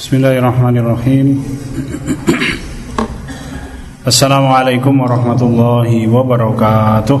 Bismillahirrahmanirrahim. 0.00 1.44
Assalamualaikum 4.00 4.96
warahmatullahi 4.96 6.08
wabarakatuh. 6.08 7.20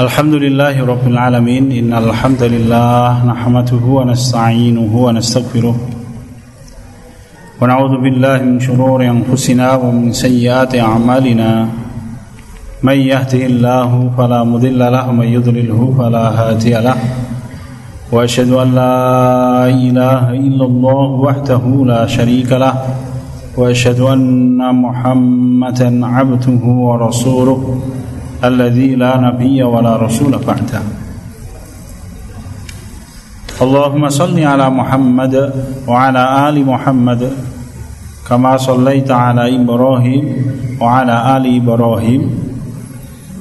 Alhamdulillahi 0.00 0.80
rabbil 0.80 1.20
alamin. 1.20 1.68
Innal 1.68 2.16
hamdalillah 2.16 3.20
Nahmatuhu 3.28 4.00
wa 4.00 4.08
nasta'inuhu 4.08 4.88
wa 4.88 5.12
nastaghfiruh. 5.12 5.76
Wa 5.76 7.68
na'udhu 7.68 8.00
billahi 8.08 8.40
min 8.40 8.56
syururi 8.56 9.04
anfusina 9.04 9.76
Wa 9.76 9.92
min 9.92 10.16
sayyiati 10.16 10.80
a'malina 10.80 11.87
من 12.82 12.94
يهده 12.94 13.46
الله 13.46 14.10
فلا 14.16 14.44
مضل 14.44 14.78
له 14.78 15.08
ومن 15.08 15.26
يضلله 15.26 15.94
فلا 15.98 16.26
هادي 16.30 16.74
له. 16.78 16.96
وأشهد 18.12 18.50
أن 18.52 18.74
لا 18.74 19.66
إله 19.66 20.30
إلا 20.30 20.64
الله 20.64 21.08
وحده 21.26 21.64
لا 21.86 22.06
شريك 22.06 22.52
له 22.52 22.74
وأشهد 23.56 24.00
أن 24.00 24.62
محمدا 24.74 26.06
عبده 26.06 26.64
ورسوله 26.64 27.80
الذي 28.44 28.94
لا 28.94 29.20
نبي 29.20 29.62
ولا 29.62 29.96
رسول 29.96 30.38
بعده. 30.38 30.82
اللهم 33.62 34.08
صل 34.08 34.38
على 34.40 34.70
محمد 34.70 35.34
وعلى 35.88 36.48
آل 36.48 36.66
محمد 36.66 37.32
كما 38.28 38.56
صليت 38.56 39.10
على 39.10 39.56
إبراهيم 39.56 40.24
وعلى 40.80 41.36
آل 41.36 41.44
إبراهيم. 41.56 42.37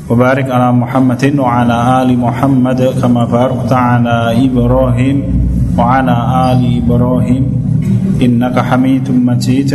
وبارك 0.09 0.47
على 0.51 0.71
محمد 0.71 1.23
وعلى 1.39 1.75
آل 2.01 2.09
محمد 2.19 2.81
كما 3.01 3.25
باركت 3.25 3.71
على 3.73 4.47
إبراهيم 4.47 5.17
وعلى 5.77 6.15
آل 6.51 6.61
إبراهيم. 6.79 7.43
إنك 8.21 8.55
حميد 8.59 9.11
مجيد. 9.11 9.71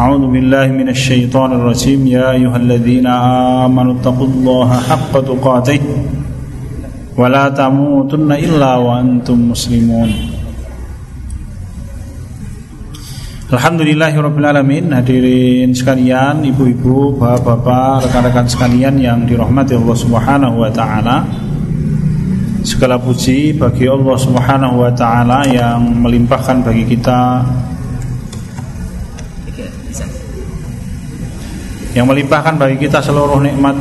أعوذ 0.00 0.24
بالله 0.28 0.66
من 0.66 0.88
الشيطان 0.88 1.50
الرجيم. 1.52 2.06
يا 2.06 2.36
أيها 2.36 2.56
الذين 2.56 3.06
آمنوا 3.64 3.94
اتقوا 3.96 4.26
الله 4.26 4.70
حق 4.88 5.12
تقاته 5.12 5.80
ولا 7.16 7.48
تموتن 7.48 8.30
إلا 8.32 8.76
وأنتم 8.76 9.38
مسلمون. 9.50 10.10
Alhamdulillahirrahmanirrahim 13.54 14.90
Hadirin 14.90 15.70
sekalian, 15.70 16.42
ibu-ibu, 16.42 17.14
bapak-bapak, 17.14 18.10
rekan-rekan 18.10 18.50
sekalian 18.50 18.98
yang 18.98 19.22
dirahmati 19.30 19.78
Allah 19.78 19.94
subhanahu 19.94 20.58
wa 20.58 20.70
ta'ala. 20.74 21.22
Segala 22.66 22.98
puji 22.98 23.54
bagi 23.54 23.86
Allah 23.86 24.18
subhanahu 24.18 24.82
wa 24.82 24.90
ta'ala 24.90 25.46
yang 25.46 25.86
melimpahkan 25.86 26.66
bagi 26.66 26.82
kita. 26.82 27.46
Yang 31.94 32.06
melimpahkan 32.10 32.58
bagi 32.58 32.74
kita 32.82 32.98
seluruh 32.98 33.38
nikmat 33.38 33.78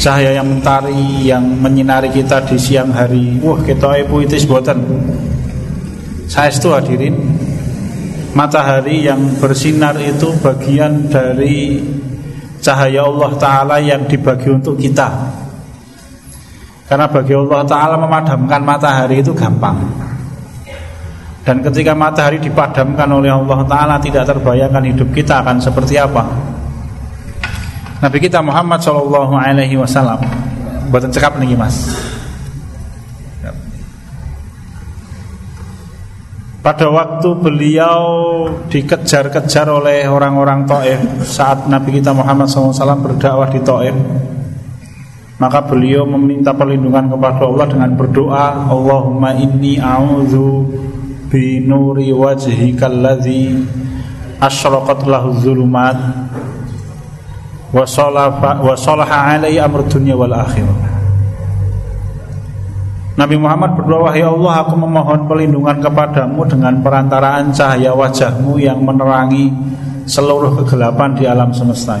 Cahaya 0.00 0.40
yang 0.40 0.48
mentari, 0.48 1.28
yang 1.28 1.44
menyinari 1.44 2.08
kita 2.08 2.40
di 2.48 2.56
siang 2.56 2.96
hari. 2.96 3.36
Wah, 3.44 3.60
kita 3.60 4.00
ibu 4.00 4.24
itu 4.24 4.40
sebutan 4.40 4.80
Saya 6.28 6.48
itu 6.52 6.68
hadirin 6.72 7.35
matahari 8.36 9.08
yang 9.08 9.40
bersinar 9.40 9.96
itu 9.96 10.36
bagian 10.44 11.08
dari 11.08 11.80
cahaya 12.60 13.08
Allah 13.08 13.32
Ta'ala 13.40 13.76
yang 13.80 14.04
dibagi 14.04 14.52
untuk 14.52 14.76
kita. 14.76 15.08
Karena 16.86 17.08
bagi 17.08 17.32
Allah 17.32 17.64
Ta'ala 17.64 17.96
memadamkan 17.96 18.60
matahari 18.60 19.24
itu 19.24 19.32
gampang. 19.32 19.80
Dan 21.46 21.64
ketika 21.64 21.96
matahari 21.96 22.36
dipadamkan 22.42 23.06
oleh 23.06 23.30
Allah 23.30 23.62
Ta'ala 23.70 23.94
Tidak 24.02 24.26
terbayangkan 24.26 24.82
hidup 24.82 25.14
kita 25.14 25.46
akan 25.46 25.62
seperti 25.62 25.94
apa. 25.94 26.26
Nabi 28.02 28.18
kita 28.18 28.42
Muhammad 28.42 28.82
Sallallahu 28.82 29.32
Alaihi 29.32 29.78
Wasallam 29.80 30.20
Buatan 30.92 31.08
cekap 31.08 31.40
nih 31.40 31.56
mas 31.56 31.88
Pada 36.66 36.90
waktu 36.90 37.30
beliau 37.38 38.02
dikejar-kejar 38.66 39.70
oleh 39.70 40.10
orang-orang 40.10 40.66
Taif 40.66 40.98
saat 41.22 41.70
Nabi 41.70 42.02
kita 42.02 42.10
Muhammad 42.10 42.50
SAW 42.50 42.74
berdakwah 43.06 43.46
di 43.54 43.62
Taif, 43.62 43.94
maka 45.38 45.62
beliau 45.62 46.02
meminta 46.10 46.50
perlindungan 46.50 47.06
kepada 47.06 47.46
Allah 47.46 47.70
dengan 47.70 47.94
berdoa, 47.94 48.66
Allahumma 48.66 49.38
inni 49.38 49.78
a'udzu 49.78 50.66
bi 51.30 51.62
nuri 51.62 52.10
wajhikal 52.10 52.98
ladzi 52.98 53.62
asyraqat 54.42 55.06
lahu 55.06 55.38
dzulumat 55.38 55.98
wa 57.70 58.74
salaha 58.74 59.38
alaihi 59.38 59.62
amr 59.62 59.86
dunya 59.86 60.18
wal 60.18 60.34
akhirah. 60.34 60.85
Nabi 63.16 63.36
Muhammad 63.40 63.80
berdoa 63.80 64.12
Ya 64.12 64.28
Allah 64.28 64.54
aku 64.60 64.76
memohon 64.76 65.24
perlindungan 65.24 65.80
kepadamu 65.80 66.44
Dengan 66.44 66.84
perantaraan 66.84 67.48
cahaya 67.50 67.96
wajahmu 67.96 68.60
Yang 68.60 68.80
menerangi 68.84 69.44
seluruh 70.06 70.62
kegelapan 70.62 71.18
di 71.18 71.24
alam 71.26 71.50
semesta. 71.50 71.98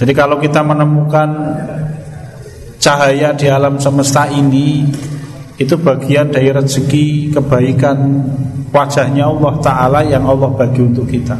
Jadi 0.00 0.12
kalau 0.16 0.40
kita 0.40 0.64
menemukan 0.64 1.28
Cahaya 2.80 3.36
di 3.36 3.46
alam 3.52 3.76
semesta 3.76 4.32
ini 4.32 4.88
Itu 5.60 5.76
bagian 5.76 6.32
dari 6.32 6.48
rezeki 6.48 7.36
Kebaikan 7.36 7.98
wajahnya 8.72 9.28
Allah 9.28 9.54
Ta'ala 9.60 10.00
Yang 10.08 10.24
Allah 10.24 10.50
bagi 10.56 10.80
untuk 10.80 11.04
kita. 11.04 11.36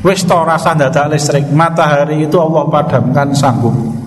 Wis 0.00 0.24
rasa 0.24 0.72
dadak 0.76 1.12
listrik 1.12 1.48
Matahari 1.52 2.24
itu 2.24 2.36
Allah 2.40 2.64
padamkan 2.72 3.36
sanggup 3.36 3.99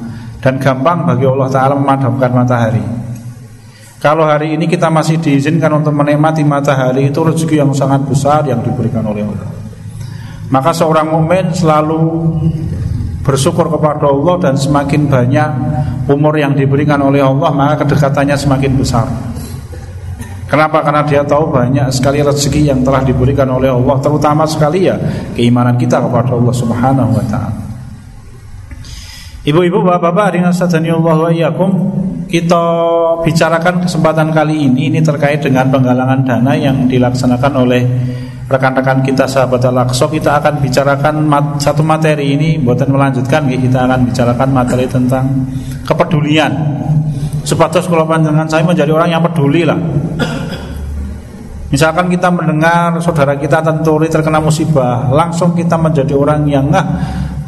dan 0.44 0.60
gampang 0.60 1.08
bagi 1.08 1.24
Allah 1.24 1.48
Ta'ala 1.48 1.74
memadamkan 1.80 2.32
matahari. 2.36 2.84
Kalau 4.04 4.28
hari 4.28 4.60
ini 4.60 4.68
kita 4.68 4.92
masih 4.92 5.24
diizinkan 5.24 5.80
untuk 5.80 5.96
menikmati 5.96 6.44
matahari 6.44 7.08
Itu 7.08 7.24
rezeki 7.24 7.64
yang 7.64 7.72
sangat 7.72 8.04
besar 8.04 8.44
yang 8.44 8.60
diberikan 8.60 9.00
oleh 9.08 9.24
Allah. 9.24 9.48
Maka 10.52 10.76
seorang 10.76 11.08
mukmin 11.08 11.56
selalu 11.56 12.04
bersyukur 13.24 13.72
kepada 13.72 14.12
Allah 14.12 14.36
Dan 14.44 14.60
semakin 14.60 15.08
banyak 15.08 15.50
umur 16.12 16.36
yang 16.36 16.52
diberikan 16.52 17.00
oleh 17.00 17.24
Allah 17.24 17.48
Maka 17.56 17.88
kedekatannya 17.88 18.36
semakin 18.36 18.72
besar. 18.76 19.08
Kenapa? 20.52 20.84
Karena 20.84 21.08
dia 21.08 21.24
tahu 21.24 21.56
banyak 21.56 21.88
sekali 21.96 22.20
rezeki 22.20 22.76
yang 22.76 22.84
telah 22.84 23.08
diberikan 23.08 23.48
oleh 23.48 23.72
Allah 23.72 24.04
Terutama 24.04 24.44
sekali 24.44 24.84
ya 24.84 25.00
keimanan 25.32 25.80
kita 25.80 26.04
kepada 26.04 26.36
Allah 26.36 26.52
Subhanahu 26.52 27.12
Wa 27.16 27.26
Ta'ala 27.32 27.73
Ibu-ibu, 29.44 29.84
bapak-bapak, 29.84 30.40
dengan 30.40 30.56
Allah 30.56 31.16
wa 31.20 31.28
iyyakum, 31.28 31.72
kita 32.32 32.64
bicarakan 33.28 33.84
kesempatan 33.84 34.32
kali 34.32 34.72
ini 34.72 34.88
ini 34.88 35.04
terkait 35.04 35.44
dengan 35.44 35.68
penggalangan 35.68 36.24
dana 36.24 36.56
yang 36.56 36.88
dilaksanakan 36.88 37.52
oleh 37.68 37.84
rekan-rekan 38.48 39.04
kita 39.04 39.28
sahabat 39.28 39.68
Al-Aqsa. 39.68 40.08
Kita 40.08 40.40
akan 40.40 40.64
bicarakan 40.64 41.28
mat, 41.28 41.60
satu 41.60 41.84
materi 41.84 42.40
ini 42.40 42.56
buatan 42.56 42.88
melanjutkan 42.88 43.44
kita 43.52 43.84
akan 43.84 44.08
bicarakan 44.08 44.50
materi 44.56 44.88
tentang 44.88 45.28
kepedulian. 45.84 46.52
Sepatus 47.44 47.92
kalau 47.92 48.08
panjangan 48.08 48.48
saya 48.48 48.64
menjadi 48.64 48.96
orang 48.96 49.12
yang 49.12 49.20
peduli 49.28 49.68
lah. 49.68 49.76
Misalkan 51.68 52.08
kita 52.08 52.32
mendengar 52.32 52.96
saudara 53.04 53.36
kita 53.36 53.60
tenturi 53.60 54.08
terkena 54.08 54.40
musibah, 54.40 55.12
langsung 55.12 55.52
kita 55.52 55.76
menjadi 55.76 56.16
orang 56.16 56.48
yang 56.48 56.72
enggak 56.72 56.88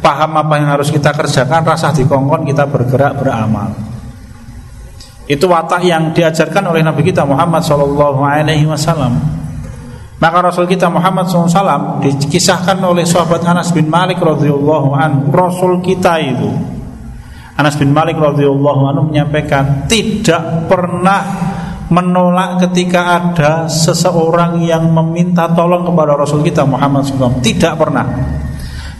paham 0.06 0.38
apa 0.38 0.54
yang 0.62 0.70
harus 0.70 0.94
kita 0.94 1.10
kerjakan, 1.10 1.66
rasa 1.66 1.90
dikongkon 1.90 2.46
kita 2.46 2.70
bergerak 2.70 3.18
beramal. 3.18 3.74
Itu 5.26 5.50
watak 5.50 5.82
yang 5.82 6.14
diajarkan 6.14 6.70
oleh 6.70 6.86
Nabi 6.86 7.02
kita 7.02 7.26
Muhammad 7.26 7.66
Shallallahu 7.66 8.22
Alaihi 8.22 8.70
Wasallam. 8.70 9.18
Maka 10.16 10.48
Rasul 10.48 10.64
kita 10.64 10.88
Muhammad 10.88 11.28
SAW 11.28 12.00
dikisahkan 12.00 12.80
oleh 12.80 13.04
sahabat 13.04 13.44
Anas 13.44 13.68
bin 13.68 13.84
Malik 13.92 14.16
radhiyallahu 14.16 14.96
anhu. 14.96 15.28
Rasul 15.28 15.84
kita 15.84 16.16
itu 16.24 16.56
Anas 17.52 17.76
bin 17.76 17.92
Malik 17.92 18.16
radhiyallahu 18.16 18.80
anhu 18.88 19.02
menyampaikan 19.12 19.84
tidak 19.84 20.70
pernah 20.72 21.20
menolak 21.92 22.64
ketika 22.64 23.20
ada 23.20 23.52
seseorang 23.68 24.64
yang 24.64 24.88
meminta 24.88 25.52
tolong 25.52 25.84
kepada 25.84 26.16
Rasul 26.16 26.40
kita 26.40 26.64
Muhammad 26.64 27.04
SAW. 27.04 27.44
Tidak 27.44 27.76
pernah 27.76 28.06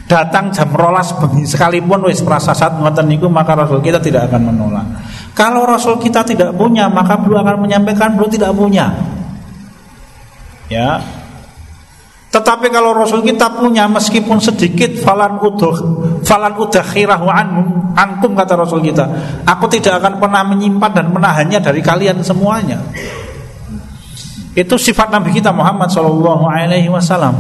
datang 0.06 0.54
jam 0.54 0.70
rolas 0.70 1.10
bengi 1.18 1.42
sekalipun 1.42 2.06
wis 2.06 2.22
merasa 2.22 2.54
saat 2.54 2.78
ngoten 2.78 3.10
niku 3.10 3.26
maka 3.26 3.58
Rasul 3.58 3.82
kita 3.82 3.98
tidak 3.98 4.30
akan 4.30 4.54
menolak. 4.54 4.86
Kalau 5.34 5.66
Rasul 5.66 5.98
kita 5.98 6.22
tidak 6.22 6.54
punya 6.54 6.86
maka 6.86 7.18
beliau 7.18 7.42
akan 7.42 7.66
menyampaikan 7.66 8.14
beliau 8.14 8.30
tidak 8.30 8.54
punya. 8.54 8.94
Ya. 10.70 11.02
Tetapi 12.30 12.68
kalau 12.68 12.92
Rasul 12.92 13.24
kita 13.24 13.48
punya 13.56 13.88
meskipun 13.88 14.38
sedikit 14.38 14.92
falan 15.00 15.40
udah 15.40 15.74
falan 16.20 16.52
udah 16.52 16.84
anhum 17.32 17.96
ankum 17.96 18.36
kata 18.36 18.54
Rasul 18.54 18.84
kita. 18.84 19.04
Aku 19.48 19.66
tidak 19.72 20.04
akan 20.04 20.22
pernah 20.22 20.44
menyimpan 20.46 20.90
dan 20.92 21.06
menahannya 21.10 21.58
dari 21.58 21.80
kalian 21.82 22.22
semuanya. 22.22 22.78
Itu 24.56 24.80
sifat 24.80 25.12
Nabi 25.12 25.36
kita 25.36 25.52
Muhammad 25.52 25.92
Shallallahu 25.92 26.44
Alaihi 26.48 26.88
Wasallam. 26.88 27.34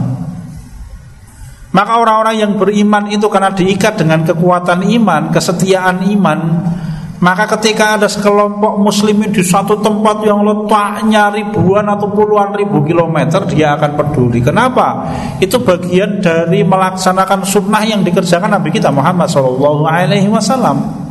Maka 1.76 2.00
orang-orang 2.00 2.40
yang 2.40 2.52
beriman 2.56 3.12
itu 3.12 3.28
karena 3.28 3.52
diikat 3.52 4.00
dengan 4.00 4.24
kekuatan 4.24 4.88
iman, 4.96 5.28
kesetiaan 5.28 6.08
iman, 6.08 6.40
maka 7.20 7.48
ketika 7.56 8.00
ada 8.00 8.08
sekelompok 8.08 8.76
muslimin 8.80 9.32
di 9.32 9.40
satu 9.40 9.80
tempat 9.80 10.24
yang 10.24 10.44
letaknya 10.44 11.32
ribuan 11.32 11.88
atau 11.88 12.12
puluhan 12.12 12.52
ribu 12.52 12.84
kilometer 12.84 13.48
Dia 13.48 13.72
akan 13.80 13.96
peduli 13.96 14.44
Kenapa? 14.44 15.16
Itu 15.40 15.64
bagian 15.64 16.20
dari 16.20 16.60
melaksanakan 16.60 17.40
sunnah 17.48 17.88
yang 17.88 18.04
dikerjakan 18.04 18.60
Nabi 18.60 18.68
kita 18.68 18.92
Muhammad 18.92 19.32
SAW 19.32 21.05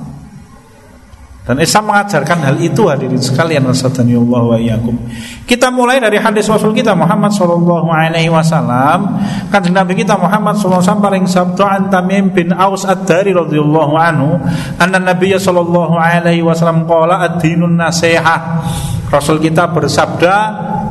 dan 1.46 1.62
Islam 1.62 1.94
mengajarkan 1.94 2.42
hal 2.42 2.58
itu 2.58 2.90
hadirin 2.90 3.22
sekalian 3.22 3.70
wasadani 3.70 4.18
Allah 4.18 4.42
wa 4.42 4.58
iyyakum. 4.58 4.98
Kita 5.46 5.70
mulai 5.70 6.02
dari 6.02 6.18
hadis 6.18 6.50
Rasul 6.50 6.74
kita 6.74 6.98
Muhammad 6.98 7.30
sallallahu 7.38 7.86
alaihi 7.86 8.34
wasallam. 8.34 9.22
Kan 9.54 9.62
Nabi 9.70 9.94
kita 9.94 10.18
Muhammad 10.18 10.58
sallallahu 10.58 10.82
alaihi 10.82 10.90
wasallam 10.90 11.06
paling 11.06 11.26
sabda 11.30 11.66
an 11.70 11.82
Tamim 11.94 12.34
bin 12.34 12.50
Aus 12.50 12.82
ad-Dari 12.90 13.30
radhiyallahu 13.30 13.94
anhu, 13.94 14.42
anna 14.82 14.98
Nabi 14.98 15.38
sallallahu 15.38 15.94
alaihi 15.94 16.42
wasallam 16.42 16.90
qala 16.90 17.22
ad-dinun 17.30 17.78
nasihah. 17.78 18.66
Rasul 19.14 19.38
kita 19.38 19.70
bersabda 19.70 20.36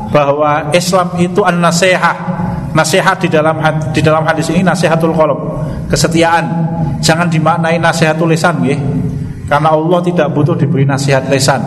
bahwa 0.07 0.71
Islam 0.71 1.19
itu 1.19 1.43
an-nasihah. 1.43 2.47
Nasihat 2.71 3.19
di 3.23 3.27
dalam 3.27 3.59
di 3.91 3.99
dalam 3.99 4.23
hadis 4.23 4.51
ini 4.55 4.63
nasihatul 4.63 5.11
qalb, 5.11 5.39
kesetiaan. 5.91 6.43
Jangan 7.03 7.27
dimaknai 7.27 7.75
nasihatul 7.75 8.31
lisan 8.31 8.63
nggih. 8.63 8.94
Karena 9.45 9.73
Allah 9.73 9.99
tidak 10.01 10.33
butuh 10.33 10.57
diberi 10.57 10.89
nasihat 10.89 11.29
lesan 11.29 11.61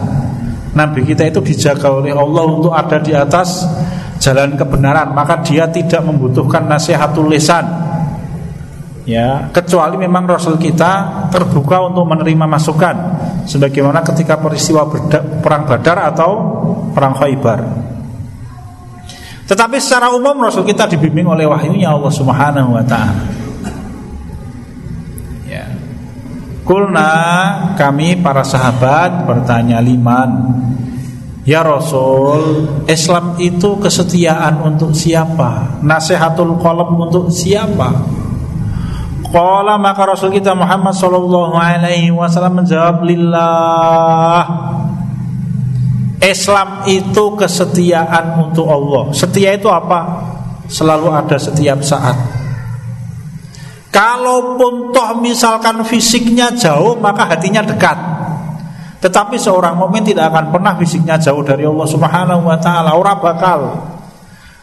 Nabi 0.74 1.06
kita 1.06 1.26
itu 1.26 1.38
dijaga 1.38 1.94
oleh 1.94 2.10
Allah 2.10 2.44
untuk 2.46 2.74
ada 2.74 2.98
di 2.98 3.14
atas 3.14 3.62
jalan 4.18 4.58
kebenaran 4.58 5.14
Maka 5.14 5.40
dia 5.46 5.70
tidak 5.70 6.02
membutuhkan 6.02 6.66
nasihatul 6.66 7.30
lesan 7.30 7.88
Ya, 9.08 9.48
kecuali 9.56 9.96
memang 9.96 10.28
Rasul 10.28 10.60
kita 10.60 11.24
terbuka 11.32 11.80
untuk 11.80 12.04
menerima 12.04 12.44
masukan 12.44 12.96
sebagaimana 13.48 14.04
ketika 14.04 14.36
peristiwa 14.36 14.84
perang 15.40 15.64
Badar 15.64 16.12
atau 16.12 16.30
perang 16.92 17.16
Khaybar. 17.16 17.88
Tetapi 19.48 19.80
secara 19.80 20.12
umum 20.12 20.44
Rasul 20.44 20.68
kita 20.68 20.84
dibimbing 20.92 21.24
oleh 21.24 21.48
wahyunya 21.48 21.88
Allah 21.88 22.12
Subhanahu 22.12 22.76
wa 22.76 22.84
taala. 22.84 23.47
Kulna 26.68 27.08
kami 27.80 28.20
para 28.20 28.44
sahabat 28.44 29.24
bertanya 29.24 29.80
liman 29.80 30.52
Ya 31.48 31.64
Rasul 31.64 32.68
Islam 32.84 33.40
itu 33.40 33.80
kesetiaan 33.80 34.60
untuk 34.60 34.92
siapa? 34.92 35.80
Nasihatul 35.80 36.60
kolom 36.60 37.08
untuk 37.08 37.32
siapa? 37.32 37.88
Qala 39.32 39.80
maka 39.80 40.12
Rasul 40.12 40.28
kita 40.36 40.52
Muhammad 40.52 40.92
Sallallahu 40.92 41.56
Alaihi 41.56 42.12
Wasallam 42.12 42.60
menjawab 42.60 43.00
Lillah. 43.00 44.44
Islam 46.20 46.84
itu 46.84 47.32
kesetiaan 47.32 48.44
untuk 48.44 48.68
Allah. 48.68 49.08
Setia 49.16 49.56
itu 49.56 49.72
apa? 49.72 50.28
Selalu 50.68 51.16
ada 51.16 51.40
setiap 51.40 51.80
saat 51.80 52.37
Kalaupun 53.88 54.92
toh 54.92 55.16
misalkan 55.24 55.80
fisiknya 55.82 56.52
jauh 56.52 57.00
maka 57.00 57.24
hatinya 57.24 57.64
dekat. 57.64 57.96
Tetapi 58.98 59.38
seorang 59.38 59.78
mukmin 59.78 60.02
tidak 60.02 60.34
akan 60.34 60.50
pernah 60.50 60.74
fisiknya 60.74 61.16
jauh 61.22 61.40
dari 61.46 61.62
Allah 61.62 61.86
Subhanahu 61.86 62.42
wa 62.42 62.58
taala, 62.58 62.98
ora 62.98 63.14
bakal. 63.16 63.60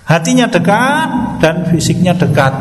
Hatinya 0.05 0.45
dekat 0.45 1.39
dan 1.41 1.65
fisiknya 1.71 2.13
dekat. 2.13 2.53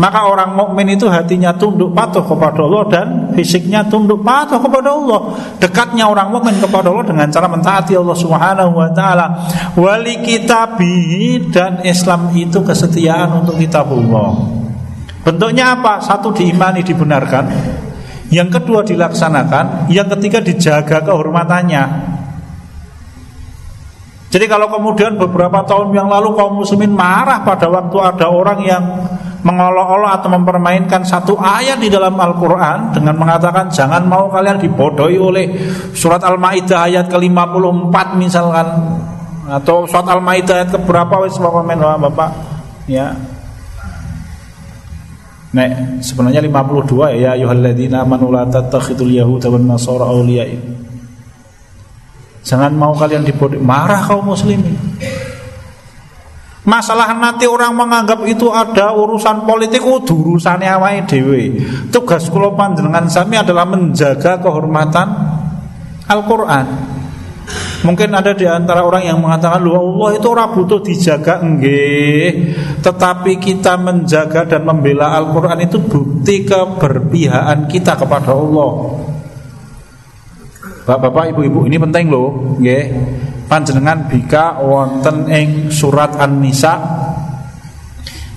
Maka 0.00 0.24
orang 0.24 0.56
mukmin 0.56 0.96
itu 0.96 1.04
hatinya 1.04 1.52
tunduk 1.52 1.92
patuh 1.92 2.24
kepada 2.24 2.64
Allah 2.64 2.84
dan 2.88 3.06
fisiknya 3.36 3.84
tunduk 3.86 4.24
patuh 4.24 4.60
kepada 4.60 4.92
Allah. 4.92 5.36
Dekatnya 5.60 6.08
orang 6.08 6.32
mukmin 6.32 6.56
kepada 6.62 6.88
Allah 6.88 7.04
dengan 7.04 7.28
cara 7.28 7.46
mentaati 7.50 7.92
Allah 7.98 8.16
Subhanahu 8.16 8.72
wa 8.72 8.88
taala. 8.92 9.26
Wali 9.76 10.24
kitabi 10.24 11.48
dan 11.52 11.84
Islam 11.84 12.32
itu 12.32 12.64
kesetiaan 12.64 13.44
untuk 13.44 13.60
kitabullah. 13.60 14.61
Bentuknya 15.22 15.78
apa? 15.78 16.02
Satu 16.02 16.34
diimani 16.34 16.82
dibenarkan. 16.82 17.44
Yang 18.32 18.48
kedua 18.58 18.82
dilaksanakan. 18.82 19.86
Yang 19.92 20.18
ketiga 20.18 20.38
dijaga 20.42 20.98
kehormatannya. 21.06 22.12
Jadi 24.32 24.48
kalau 24.48 24.72
kemudian 24.72 25.20
beberapa 25.20 25.60
tahun 25.68 25.92
yang 25.92 26.08
lalu 26.08 26.32
kaum 26.32 26.64
muslimin 26.64 26.96
marah 26.96 27.44
pada 27.44 27.68
waktu 27.68 27.96
ada 28.00 28.26
orang 28.32 28.58
yang 28.64 28.84
mengolok-olok 29.44 30.08
atau 30.08 30.28
mempermainkan 30.32 31.04
satu 31.04 31.36
ayat 31.36 31.76
di 31.76 31.92
dalam 31.92 32.16
Al-Quran 32.16 32.96
dengan 32.96 33.18
mengatakan 33.20 33.68
jangan 33.68 34.08
mau 34.08 34.32
kalian 34.32 34.56
dibodohi 34.56 35.20
oleh 35.20 35.46
surat 35.92 36.24
Al-Maidah 36.24 36.88
ayat 36.88 37.12
ke-54 37.12 37.94
misalkan 38.16 38.66
atau 39.52 39.84
surat 39.84 40.08
Al-Maidah 40.08 40.64
ayat 40.64 40.70
ke 40.72 40.78
berapa 40.80 41.28
wis 41.28 41.36
Bapak. 41.36 42.30
Ya 42.88 43.12
Nek 45.52 46.00
sebenarnya 46.00 46.40
52 46.40 47.20
ya 47.20 47.36
ayyuhalladzina 47.36 48.08
amanu 48.08 48.32
la 48.32 48.48
tattakhidul 48.48 49.12
yahuda 49.12 49.52
wan 49.52 49.68
nasara 49.68 50.08
awliya. 50.08 50.48
Jangan 52.42 52.72
mau 52.74 52.96
kalian 52.96 53.22
dibodoh 53.22 53.60
marah 53.60 54.00
kaum 54.02 54.32
muslimin. 54.32 54.74
Masalah 56.62 57.10
nanti 57.18 57.42
orang 57.44 57.74
menganggap 57.74 58.22
itu 58.22 58.46
ada 58.54 58.94
urusan 58.94 59.42
politik 59.42 59.82
oh 59.82 59.98
urusannya 59.98 60.78
awake 60.78 61.10
dhewe. 61.10 61.42
Tugas 61.90 62.30
kula 62.30 62.54
panjenengan 62.54 63.10
sami 63.10 63.34
adalah 63.34 63.66
menjaga 63.66 64.38
kehormatan 64.38 65.08
Al-Qur'an. 66.06 66.91
Mungkin 67.82 68.14
ada 68.14 68.30
di 68.30 68.46
antara 68.46 68.86
orang 68.86 69.02
yang 69.02 69.18
mengatakan 69.18 69.58
Loh 69.58 69.74
Allah 69.74 70.14
itu 70.14 70.26
orang 70.30 70.54
butuh 70.54 70.80
dijaga 70.86 71.42
enggak 71.42 72.32
Tetapi 72.78 73.42
kita 73.42 73.74
menjaga 73.74 74.46
dan 74.46 74.62
membela 74.62 75.18
Al-Quran 75.18 75.66
itu 75.66 75.82
bukti 75.82 76.46
keberpihakan 76.46 77.66
kita 77.66 77.98
kepada 77.98 78.30
Allah. 78.30 79.02
Bapak-bapak, 80.82 81.30
ibu-ibu 81.34 81.62
ini 81.70 81.78
penting 81.78 82.10
loh 82.10 82.58
nggih. 82.58 82.84
Panjenengan 83.46 84.08
bika 84.08 84.58
wonten 84.64 85.28
ing 85.28 85.68
surat 85.68 86.16
An-Nisa 86.16 86.74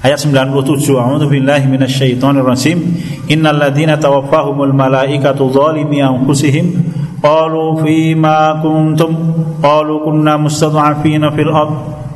ayat 0.05 0.21
97 0.21 0.77
A'udzu 0.93 1.25
billahi 1.25 1.65
minasyaitonir 1.65 2.45
rajim 2.45 2.77
innal 3.25 3.57
ladzina 3.57 3.97
tawaffahumul 3.97 4.69
malaikatu 4.69 5.49
zalimi 5.49 6.05
anfusihim 6.05 6.77
qalu 7.19 7.83
fima 7.83 8.59
kuntum. 8.63 9.11
Qalu 9.59 9.95
kunna 10.03 10.39
mustad'afina 10.39 11.31
fil 11.35 11.51
ard. 11.51 11.75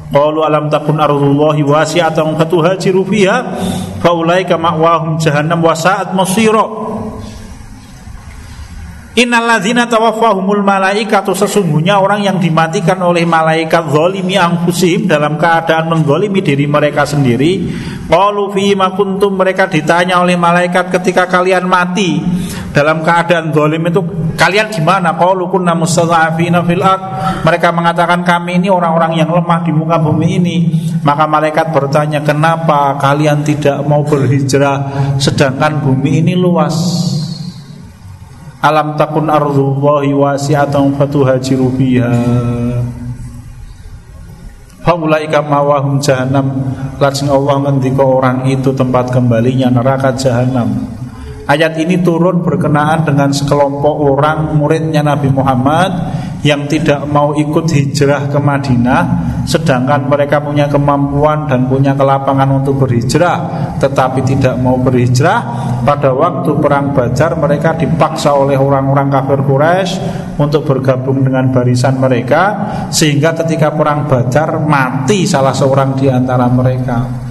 Qalu 0.10 0.40
alam 0.42 0.74
takun 0.74 0.98
ardullahi 0.98 1.62
wasi'atan 1.62 2.34
fatuhajiru 2.34 3.06
fiha 3.06 3.38
faulaika 4.02 4.58
ma'wahum 4.58 5.22
jahannam 5.22 5.62
wa 5.62 5.78
sa'at 5.78 6.18
masira. 6.18 6.66
Innalladzina 9.20 9.84
tawaffahumul 9.90 10.64
malaikatu 10.64 11.36
sesungguhnya 11.36 12.00
orang 12.00 12.24
yang 12.24 12.38
dimatikan 12.40 13.04
oleh 13.04 13.28
malaikat 13.28 13.92
zalimi 13.92 14.40
anfusihim 14.40 15.12
dalam 15.12 15.36
keadaan 15.36 15.92
menggolimi 15.92 16.40
diri 16.40 16.66
mereka 16.66 17.04
sendiri. 17.04 17.68
Qalu 18.08 18.44
fi 18.56 18.74
kuntum 18.96 19.36
mereka 19.36 19.68
ditanya 19.68 20.24
oleh 20.24 20.40
malaikat 20.40 20.88
ketika 20.90 21.28
kalian 21.28 21.68
mati 21.68 22.24
dalam 22.80 23.04
keadaan 23.04 23.52
zalim 23.52 23.84
itu 23.92 24.00
kalian 24.40 24.72
di 24.72 24.80
mana? 24.80 25.12
Qalu 25.20 25.52
kunna 25.52 25.76
mustadhafina 25.76 26.64
fil 26.64 26.80
ard. 26.80 27.04
Mereka 27.44 27.76
mengatakan 27.76 28.24
kami 28.24 28.56
ini 28.56 28.72
orang-orang 28.72 29.20
yang 29.20 29.28
lemah 29.28 29.68
di 29.68 29.76
muka 29.76 30.00
bumi 30.00 30.40
ini. 30.40 30.58
Maka 31.04 31.28
malaikat 31.28 31.76
bertanya, 31.76 32.24
"Kenapa 32.24 32.96
kalian 32.96 33.44
tidak 33.44 33.84
mau 33.84 34.00
berhijrah 34.08 35.12
sedangkan 35.20 35.84
bumi 35.84 36.24
ini 36.24 36.40
luas?" 36.40 36.76
Alam 38.64 38.96
takun 38.96 39.28
ardullahi 39.28 40.16
wasi'atan 40.16 40.92
fatuhajiru 41.00 41.80
fiha 41.80 42.12
Faulaika 44.84 45.40
mawahum 45.40 46.04
jahannam 46.04 46.76
Lajeng 47.00 47.32
Allah 47.32 47.56
ngendika 47.64 48.04
orang 48.04 48.52
itu 48.52 48.76
tempat 48.76 49.16
kembalinya 49.16 49.72
neraka 49.72 50.12
jahanam 50.12 50.99
Ayat 51.50 51.82
ini 51.82 51.98
turun 52.06 52.46
berkenaan 52.46 53.10
dengan 53.10 53.34
sekelompok 53.34 53.96
orang 54.06 54.54
muridnya 54.54 55.02
Nabi 55.02 55.34
Muhammad 55.34 55.90
yang 56.46 56.70
tidak 56.70 57.10
mau 57.10 57.34
ikut 57.34 57.66
hijrah 57.66 58.30
ke 58.30 58.38
Madinah 58.38 59.04
sedangkan 59.50 60.06
mereka 60.06 60.46
punya 60.46 60.70
kemampuan 60.70 61.50
dan 61.50 61.66
punya 61.66 61.98
kelapangan 61.98 62.62
untuk 62.62 62.86
berhijrah 62.86 63.66
tetapi 63.82 64.22
tidak 64.30 64.62
mau 64.62 64.78
berhijrah. 64.78 65.40
Pada 65.82 66.14
waktu 66.14 66.54
perang 66.62 66.94
Badar 66.94 67.34
mereka 67.42 67.74
dipaksa 67.74 68.30
oleh 68.30 68.54
orang-orang 68.54 69.10
kafir 69.10 69.42
Quraisy 69.42 69.92
untuk 70.38 70.70
bergabung 70.70 71.26
dengan 71.26 71.50
barisan 71.50 71.98
mereka 71.98 72.42
sehingga 72.94 73.34
ketika 73.34 73.74
perang 73.74 74.06
Badar 74.06 74.62
mati 74.62 75.26
salah 75.26 75.58
seorang 75.58 75.98
di 75.98 76.14
antara 76.14 76.46
mereka 76.46 77.29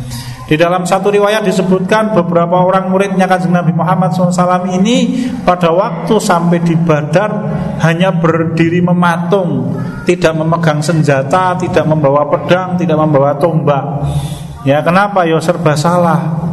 di 0.48 0.56
dalam 0.56 0.88
satu 0.88 1.12
riwayat 1.12 1.44
disebutkan 1.44 2.16
beberapa 2.16 2.64
orang 2.64 2.88
muridnya 2.88 3.28
kanjeng 3.28 3.52
Nabi 3.52 3.76
Muhammad 3.76 4.16
SAW 4.16 4.64
ini 4.80 5.28
pada 5.44 5.68
waktu 5.68 6.16
sampai 6.16 6.64
di 6.64 6.72
Badar 6.72 7.28
hanya 7.84 8.16
berdiri 8.16 8.80
mematung, 8.80 9.76
tidak 10.08 10.32
memegang 10.40 10.80
senjata, 10.80 11.52
tidak 11.60 11.84
membawa 11.84 12.24
pedang, 12.32 12.80
tidak 12.80 12.96
membawa 12.96 13.36
tombak. 13.36 14.08
Ya 14.64 14.80
kenapa? 14.80 15.28
Ya 15.28 15.36
serba 15.36 15.76
salah. 15.76 16.48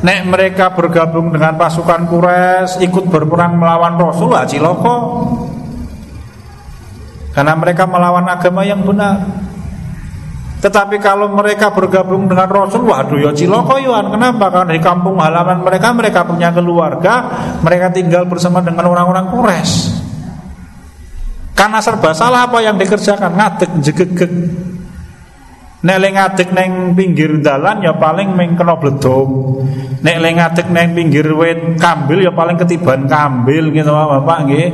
Nek 0.00 0.24
mereka 0.24 0.72
bergabung 0.72 1.36
dengan 1.36 1.60
pasukan 1.60 2.08
Quraisy 2.08 2.80
ikut 2.80 3.12
berperang 3.12 3.60
melawan 3.60 4.00
Rasul 4.00 4.32
ciloko. 4.48 4.96
Karena 7.36 7.52
mereka 7.60 7.84
melawan 7.84 8.24
agama 8.24 8.64
yang 8.64 8.80
benar. 8.88 9.43
Tetapi 10.64 10.96
kalau 10.96 11.28
mereka 11.28 11.76
bergabung 11.76 12.24
dengan 12.24 12.48
Rasul, 12.48 12.88
waduh 12.88 13.20
ya 13.20 13.36
ciloko 13.36 13.76
yuan. 13.76 14.08
Kenapa? 14.08 14.48
Karena 14.48 14.72
di 14.72 14.80
kampung 14.80 15.20
halaman 15.20 15.60
mereka 15.60 15.92
mereka 15.92 16.24
punya 16.24 16.48
keluarga, 16.56 17.28
mereka 17.60 17.92
tinggal 17.92 18.24
bersama 18.24 18.64
dengan 18.64 18.88
orang-orang 18.88 19.28
Quraisy. 19.28 19.76
Karena 21.52 21.84
serba 21.84 22.16
salah 22.16 22.48
apa 22.48 22.64
yang 22.64 22.80
dikerjakan, 22.80 23.36
ngadeg 23.36 23.70
jegegeg. 23.84 24.32
Nek 25.84 26.00
le 26.00 26.08
ngadeg 26.16 26.48
neng 26.56 26.96
pinggir 26.96 27.44
dalan 27.44 27.84
ya 27.84 27.92
paling 28.00 28.32
meng 28.32 28.56
kena 28.56 28.80
bledong. 28.80 29.60
Nek 30.00 30.16
le 30.16 30.28
ngadeg 30.32 30.72
neng 30.72 30.96
pinggir 30.96 31.28
wit 31.36 31.76
kambil 31.76 32.24
ya 32.24 32.32
paling 32.32 32.56
ketiban 32.56 33.04
kambil 33.04 33.68
gitu 33.68 33.92
Bapak 33.92 34.48
nggih. 34.48 34.68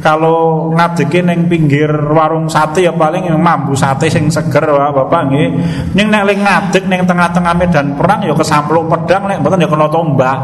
Kalau 0.00 0.72
ngadege 0.72 1.20
neng 1.20 1.52
pinggir 1.52 1.92
warung 1.92 2.48
sate 2.48 2.80
ya 2.80 2.96
paling 2.96 3.28
mambu 3.36 3.76
sate 3.76 4.08
sing 4.08 4.32
seger 4.32 4.64
Bapak 4.64 5.28
nggih. 5.28 5.48
Ning 5.92 6.08
nek 6.08 6.32
le 6.32 6.34
ngadeg 6.40 6.88
neng 6.88 7.04
tengah-tengah 7.04 7.52
medan 7.60 7.86
perang 8.00 8.24
ya 8.24 8.32
kesamplung 8.32 8.88
pedang 8.88 9.28
nek 9.28 9.44
mboten 9.44 9.60
ya 9.60 9.68
kena 9.68 9.92
tombak. 9.92 10.38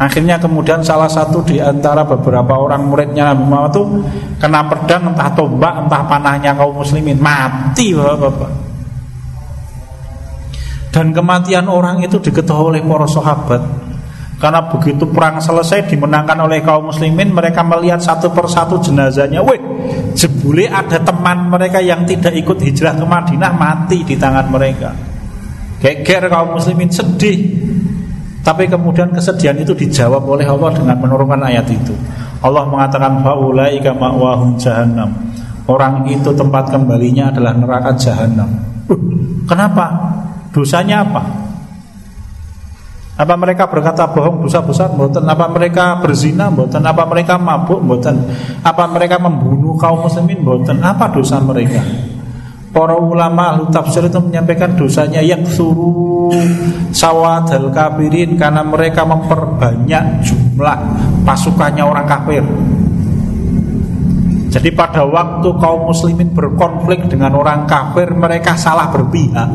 Akhirnya 0.00 0.40
kemudian 0.40 0.80
salah 0.80 1.12
satu 1.12 1.44
di 1.44 1.60
antara 1.60 2.08
beberapa 2.08 2.56
orang 2.56 2.88
muridnya 2.88 3.36
Nabi 3.36 3.44
Muhammad 3.44 3.72
itu 3.76 3.82
kena 4.40 4.64
pedang 4.64 5.12
entah 5.12 5.28
tombak 5.36 5.76
entah 5.76 6.02
panahnya 6.08 6.56
kaum 6.56 6.80
muslimin. 6.80 7.20
Mati 7.20 7.92
bapak-bapak. 7.92 8.52
Dan 10.88 11.12
kematian 11.12 11.68
orang 11.68 12.00
itu 12.00 12.16
diketahui 12.16 12.80
oleh 12.80 12.82
para 12.82 13.04
sahabat. 13.04 13.62
Karena 14.40 14.72
begitu 14.72 15.04
perang 15.04 15.36
selesai 15.36 15.84
dimenangkan 15.92 16.48
oleh 16.48 16.64
kaum 16.64 16.88
muslimin 16.88 17.28
Mereka 17.36 17.60
melihat 17.60 18.00
satu 18.00 18.32
persatu 18.32 18.80
jenazahnya. 18.80 19.44
Wih, 19.44 19.60
jebule 20.16 20.64
ada 20.64 20.96
teman 20.96 21.52
mereka 21.52 21.76
yang 21.76 22.08
tidak 22.08 22.32
ikut 22.40 22.56
hijrah 22.56 22.96
ke 22.96 23.04
Madinah 23.04 23.52
Mati 23.52 24.00
di 24.00 24.16
tangan 24.16 24.48
mereka. 24.48 24.96
Geger 25.84 26.32
kaum 26.32 26.56
muslimin 26.56 26.88
sedih 26.88 27.68
tapi 28.40 28.64
kemudian 28.66 29.12
kesedihan 29.12 29.56
itu 29.60 29.76
dijawab 29.76 30.24
oleh 30.24 30.48
Allah 30.48 30.72
dengan 30.72 30.96
menurunkan 30.96 31.44
ayat 31.44 31.68
itu. 31.68 31.92
Allah 32.40 32.64
mengatakan 32.64 33.20
faulaika 33.20 33.92
ma'wahum 33.92 34.56
jahannam. 34.56 35.12
Orang 35.68 36.08
itu 36.08 36.32
tempat 36.32 36.72
kembalinya 36.72 37.28
adalah 37.28 37.52
neraka 37.52 37.94
jahanam. 38.00 38.48
Uh, 38.88 38.98
kenapa? 39.44 39.92
Dosanya 40.50 41.04
apa? 41.04 41.22
Apa 43.20 43.36
mereka 43.36 43.68
berkata 43.68 44.08
bohong 44.08 44.48
dosa 44.48 44.64
besar? 44.64 44.88
Mboten. 44.96 45.28
Apa 45.28 45.52
mereka 45.52 46.00
berzina? 46.00 46.48
Mboten. 46.48 46.80
Apa 46.80 47.04
mereka 47.04 47.36
mabuk? 47.36 47.84
Mboten. 47.84 48.16
Apa 48.64 48.88
mereka 48.88 49.20
membunuh 49.20 49.76
kaum 49.76 50.08
muslimin? 50.08 50.40
Mboten. 50.40 50.80
Apa 50.80 51.12
dosa 51.12 51.36
mereka? 51.44 51.84
Para 52.70 52.94
ulama 52.94 53.58
ahli 53.58 53.66
tafsir 53.74 54.06
itu 54.06 54.22
menyampaikan 54.22 54.78
dosanya 54.78 55.18
yang 55.18 55.42
suruh 55.42 56.30
sawadal 56.94 57.74
kafirin 57.74 58.38
karena 58.38 58.62
mereka 58.62 59.02
memperbanyak 59.02 60.22
jumlah 60.22 60.78
pasukannya 61.26 61.82
orang 61.82 62.06
kafir. 62.06 62.46
Jadi 64.50 64.70
pada 64.74 65.02
waktu 65.02 65.50
kaum 65.58 65.90
muslimin 65.90 66.30
berkonflik 66.30 67.10
dengan 67.10 67.34
orang 67.34 67.66
kafir 67.66 68.10
mereka 68.14 68.54
salah 68.54 68.86
berpihak. 68.90 69.50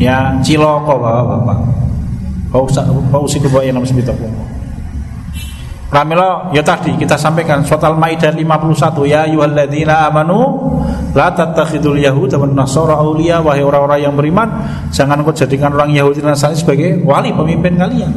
Ya 0.00 0.40
ciloko 0.40 0.96
bapak-bapak. 0.96 1.58
Kau 2.52 2.64
usah 2.64 2.84
kau 3.12 3.28
usah 3.28 3.40
kebawa 3.40 3.68
yang 3.68 3.80
Pramila 5.96 6.52
ya 6.52 6.60
tadi 6.60 6.92
kita 6.92 7.16
sampaikan 7.16 7.64
surat 7.64 7.80
Al-Maidah 7.88 8.36
51 8.36 9.08
ya 9.08 9.24
ayyuhalladzina 9.24 10.12
amanu 10.12 10.60
la 11.16 11.32
tattakhidul 11.32 11.96
yahuda 11.96 12.36
wan 12.36 12.52
nasara 12.52 13.00
auliya 13.00 13.40
wahai 13.40 13.64
orang-orang 13.64 14.04
yang 14.04 14.12
beriman 14.12 14.44
jangan 14.92 15.24
kau 15.24 15.32
jadikan 15.32 15.72
orang 15.72 15.96
Yahudi 15.96 16.20
dan 16.20 16.36
Nasrani 16.36 16.52
sebagai 16.52 17.00
wali 17.00 17.32
pemimpin 17.32 17.80
kalian. 17.80 18.12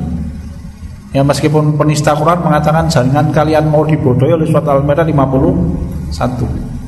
Ya 1.15 1.23
meskipun 1.23 1.79
penista 1.79 2.11
Quran 2.19 2.43
mengatakan 2.43 2.91
jangan 2.91 3.31
kalian 3.31 3.71
mau 3.71 3.87
dibodohi 3.87 4.35
oleh 4.35 4.51
surat 4.51 4.67
Al-Maidah 4.67 5.07
51. 5.07 6.78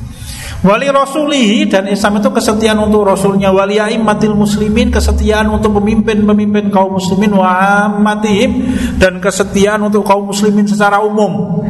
Wali 0.62 0.86
rasulihi 0.86 1.66
dan 1.66 1.90
Islam 1.90 2.22
itu 2.22 2.30
kesetiaan 2.30 2.78
untuk 2.78 3.02
rasulnya. 3.02 3.50
Wali 3.50 3.82
aimatil 3.82 4.38
muslimin 4.38 4.94
kesetiaan 4.94 5.50
untuk 5.50 5.82
pemimpin-pemimpin 5.82 6.70
kaum 6.70 7.02
muslimin. 7.02 7.34
Wa 7.34 7.50
amatihim 7.90 8.70
Dan 8.94 9.18
kesetiaan 9.18 9.82
untuk 9.82 10.06
kaum 10.06 10.30
muslimin 10.30 10.62
secara 10.70 11.02
umum. 11.02 11.66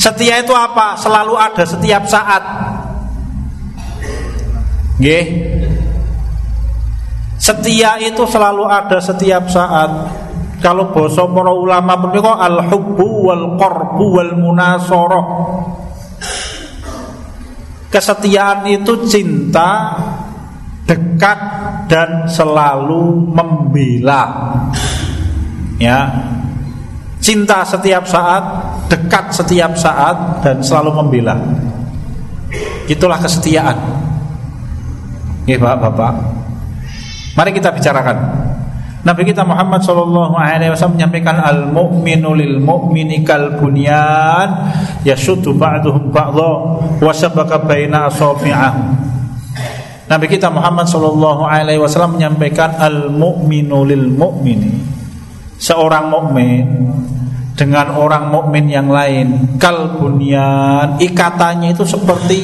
Setia 0.00 0.40
itu 0.40 0.56
apa? 0.56 0.96
Selalu 0.96 1.36
ada 1.36 1.64
setiap 1.68 2.08
saat. 2.08 2.42
Nggih. 4.96 5.24
Setia 7.36 8.00
itu 8.00 8.24
selalu 8.24 8.64
ada 8.64 8.96
setiap 9.04 9.52
saat. 9.52 9.90
Kalau 10.64 10.96
boso 10.96 11.28
para 11.28 11.52
ulama 11.52 11.98
kok 12.08 12.38
al-hubbu 12.40 13.08
wal 13.28 13.46
qarbu 13.60 14.04
wal 14.16 14.32
munasarah 14.38 15.26
Kesetiaan 17.92 18.64
itu 18.72 19.04
cinta 19.04 19.92
dekat 20.88 21.40
dan 21.92 22.24
selalu 22.24 23.28
membela. 23.28 24.56
Ya. 25.76 26.08
Cinta 27.22 27.62
setiap 27.62 28.08
saat, 28.08 28.42
dekat 28.90 29.30
setiap 29.30 29.76
saat 29.78 30.42
dan 30.42 30.58
selalu 30.64 30.90
membela. 31.04 31.36
Itulah 32.90 33.20
kesetiaan. 33.20 33.76
Ya, 35.46 35.60
Bapak-bapak. 35.60 36.12
Mari 37.38 37.50
kita 37.54 37.70
bicarakan. 37.70 38.18
Nabi 39.02 39.26
kita 39.26 39.42
Muhammad 39.42 39.82
Shallallahu 39.82 40.38
Alaihi 40.38 40.70
Wasallam 40.70 40.94
menyampaikan 40.94 41.42
al 41.42 41.66
mukminu 41.74 42.38
lil 42.38 42.62
mukmini 42.62 43.26
kal 43.26 43.58
bunyan 43.58 44.70
yashuddu 45.02 45.58
ba'duhum 45.58 46.14
ba'dha 46.14 46.50
wa 47.02 47.58
baina 47.66 48.06
asafi'ah. 48.06 48.72
Nabi 50.06 50.26
kita 50.30 50.54
Muhammad 50.54 50.86
Shallallahu 50.86 51.42
Alaihi 51.42 51.82
Wasallam 51.82 52.14
menyampaikan 52.14 52.78
al 52.78 53.10
mukminu 53.10 53.82
lil 53.82 54.06
mukmini 54.06 54.70
seorang 55.58 56.06
mukmin 56.06 56.66
dengan 57.58 57.94
orang 57.94 58.30
mukmin 58.30 58.70
yang 58.70 58.90
lain 58.90 59.58
kal 59.58 59.98
bunyan 59.98 60.98
ikatannya 60.98 61.74
itu 61.74 61.86
seperti 61.86 62.38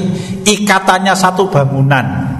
ikatannya 0.46 1.14
satu 1.18 1.50
bangunan 1.50 2.37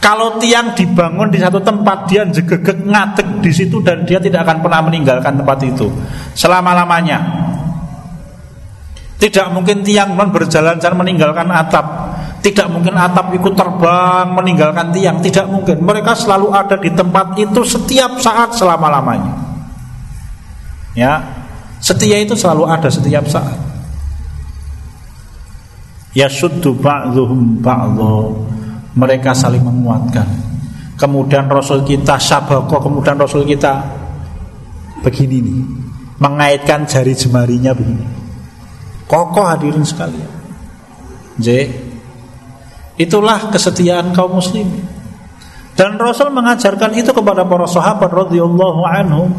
kalau 0.00 0.40
tiang 0.40 0.72
dibangun 0.72 1.28
di 1.28 1.36
satu 1.36 1.60
tempat 1.60 2.08
dia 2.08 2.24
jegegek 2.24 2.88
ngadeg 2.88 3.44
di 3.44 3.52
situ 3.52 3.84
dan 3.84 4.08
dia 4.08 4.16
tidak 4.16 4.48
akan 4.48 4.64
pernah 4.64 4.80
meninggalkan 4.88 5.36
tempat 5.36 5.60
itu 5.60 5.92
selama-lamanya. 6.32 7.20
Tidak 9.20 9.52
mungkin 9.52 9.84
tiang 9.84 10.16
berjalan-jalan 10.16 10.96
meninggalkan 10.96 11.44
atap. 11.52 11.86
Tidak 12.40 12.72
mungkin 12.72 12.96
atap 12.96 13.28
ikut 13.36 13.52
terbang 13.52 14.32
meninggalkan 14.32 14.88
tiang. 14.96 15.20
Tidak 15.20 15.44
mungkin. 15.44 15.84
Mereka 15.84 16.16
selalu 16.16 16.48
ada 16.56 16.80
di 16.80 16.88
tempat 16.88 17.36
itu 17.36 17.60
setiap 17.60 18.16
saat 18.16 18.56
selama-lamanya. 18.56 19.36
Ya, 20.96 21.20
setia 21.84 22.16
itu 22.16 22.32
selalu 22.32 22.64
ada 22.64 22.88
setiap 22.88 23.28
saat. 23.28 23.60
Ya 26.16 26.26
ba'dhum 26.26 27.60
ba'dhum 27.60 28.59
mereka 28.94 29.36
saling 29.36 29.62
menguatkan. 29.62 30.26
Kemudian 30.98 31.48
Rasul 31.48 31.86
kita 31.86 32.20
sabako, 32.20 32.82
kemudian 32.82 33.16
Rasul 33.16 33.48
kita 33.48 33.80
begini 35.00 35.40
nih, 35.40 35.60
mengaitkan 36.20 36.84
jari 36.84 37.16
jemarinya 37.16 37.72
begini. 37.72 38.04
Kokoh 39.08 39.48
hadirin 39.48 39.82
sekalian. 39.82 40.30
J. 41.40 41.72
Itulah 43.00 43.48
kesetiaan 43.48 44.12
kaum 44.12 44.38
muslimin. 44.38 44.84
Dan 45.72 45.96
Rasul 45.96 46.28
mengajarkan 46.28 46.92
itu 46.92 47.16
kepada 47.16 47.48
para 47.48 47.64
sahabat 47.64 48.12
radhiyallahu 48.12 48.84
anhum. 48.84 49.32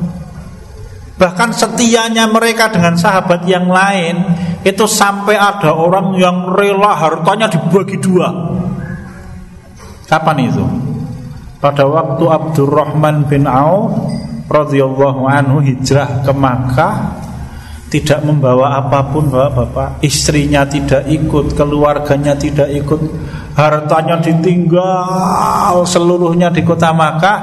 Bahkan 1.21 1.53
setianya 1.53 2.25
mereka 2.25 2.73
dengan 2.73 2.97
sahabat 2.97 3.45
yang 3.45 3.69
lain 3.69 4.25
itu 4.65 4.89
sampai 4.89 5.37
ada 5.37 5.69
orang 5.69 6.17
yang 6.17 6.49
rela 6.49 6.97
hartanya 6.97 7.45
dibagi 7.45 8.01
dua. 8.01 8.57
Kapan 10.11 10.37
itu? 10.43 10.65
Pada 11.63 11.87
waktu 11.87 12.27
Abdurrahman 12.27 13.31
bin 13.31 13.47
Auf 13.47 14.11
radhiyallahu 14.51 15.23
anhu 15.23 15.63
hijrah 15.63 16.19
ke 16.27 16.35
Makkah 16.35 17.15
tidak 17.87 18.19
membawa 18.27 18.75
apa 18.75 19.07
pun 19.07 19.31
bapak-bapak. 19.31 20.03
Istrinya 20.03 20.67
tidak 20.67 21.07
ikut 21.07 21.55
keluarganya 21.55 22.35
tidak 22.35 22.67
ikut 22.75 22.99
hartanya 23.55 24.19
ditinggal 24.19 25.87
seluruhnya 25.87 26.51
di 26.51 26.59
kota 26.67 26.91
Makkah. 26.91 27.39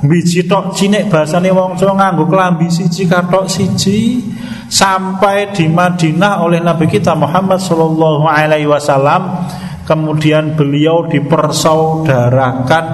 Biji 0.00 0.48
tok 0.48 0.72
cinek 0.72 1.12
bahasane 1.12 1.52
wong 1.52 1.76
Jawa 1.76 1.92
nganggo 1.98 2.24
klambi 2.24 2.70
siji 2.72 3.04
katok 3.04 3.50
siji 3.50 4.22
sampai 4.70 5.50
di 5.52 5.66
Madinah 5.68 6.40
oleh 6.40 6.62
Nabi 6.62 6.86
kita 6.86 7.12
Muhammad 7.18 7.58
sallallahu 7.58 8.24
alaihi 8.24 8.70
wasallam 8.70 9.44
kemudian 9.88 10.52
beliau 10.52 11.08
dipersaudarakan 11.08 12.84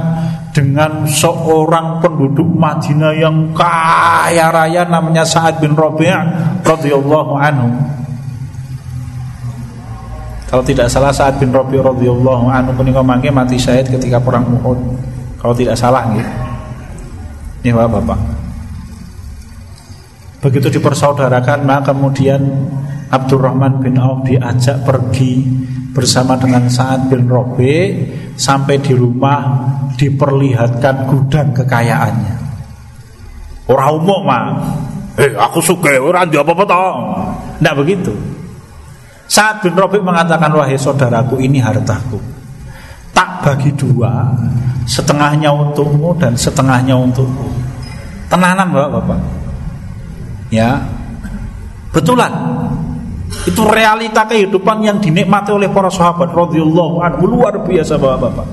dengan 0.54 1.02
seorang 1.02 1.98
penduduk 1.98 2.46
Madinah 2.46 3.18
yang 3.18 3.50
kaya 3.50 4.54
raya 4.54 4.86
namanya 4.86 5.26
Sa'ad 5.26 5.58
bin 5.58 5.74
Rabi' 5.74 6.14
radhiyallahu 6.62 7.34
anhu. 7.34 7.74
Kalau 10.46 10.62
tidak 10.62 10.86
salah 10.86 11.10
Sa'ad 11.10 11.42
bin 11.42 11.50
Rabi' 11.50 11.82
radhiyallahu 11.82 12.46
anhu 12.46 12.70
punika 12.78 13.02
mangke 13.02 13.34
mati 13.34 13.58
syahid 13.58 13.90
ketika 13.90 14.22
perang 14.22 14.46
Uhud. 14.46 14.78
Kalau 15.42 15.50
tidak 15.58 15.74
salah 15.74 16.06
nggih. 16.14 16.28
Ini 17.66 17.74
Bapak. 17.74 18.20
Begitu 20.46 20.78
dipersaudarakan 20.78 21.66
maka 21.66 21.90
kemudian 21.90 22.38
Abdurrahman 23.10 23.82
bin 23.82 23.98
Auf 23.98 24.22
diajak 24.22 24.86
pergi 24.86 25.42
bersama 25.94 26.34
dengan 26.34 26.66
Sa'ad 26.66 27.06
bin 27.06 27.30
Robe 27.30 27.94
sampai 28.34 28.82
di 28.82 28.92
rumah 28.98 29.62
diperlihatkan 29.94 31.06
gudang 31.06 31.54
kekayaannya. 31.54 32.36
Orang 33.70 34.02
umum 34.02 34.26
mah, 34.26 34.44
eh 35.14 35.32
aku 35.38 35.62
suka 35.62 35.94
orang 35.96 36.28
dia 36.28 36.42
apa-apa 36.42 36.64
toh. 36.66 36.94
Tidak 37.62 37.74
begitu. 37.78 38.12
Sa'ad 39.30 39.62
bin 39.62 39.78
Robe 39.78 40.02
mengatakan 40.02 40.50
wahai 40.52 40.76
saudaraku 40.76 41.38
ini 41.38 41.62
hartaku. 41.62 42.18
Tak 43.14 43.46
bagi 43.46 43.70
dua, 43.72 44.34
setengahnya 44.84 45.54
untukmu 45.54 46.18
dan 46.18 46.34
setengahnya 46.34 46.98
untukku. 46.98 47.48
Tenanan 48.26 48.74
bapak-bapak. 48.74 49.20
Ya, 50.50 50.82
betulan 51.94 52.34
itu 53.44 53.62
realita 53.66 54.24
kehidupan 54.24 54.86
yang 54.86 54.98
dinikmati 55.02 55.50
oleh 55.50 55.68
para 55.68 55.90
sahabat 55.90 56.30
radhiyallahu 56.30 57.02
anhu 57.02 57.26
luar 57.28 57.60
biasa 57.66 57.98
Bapak-bapak. 57.98 58.46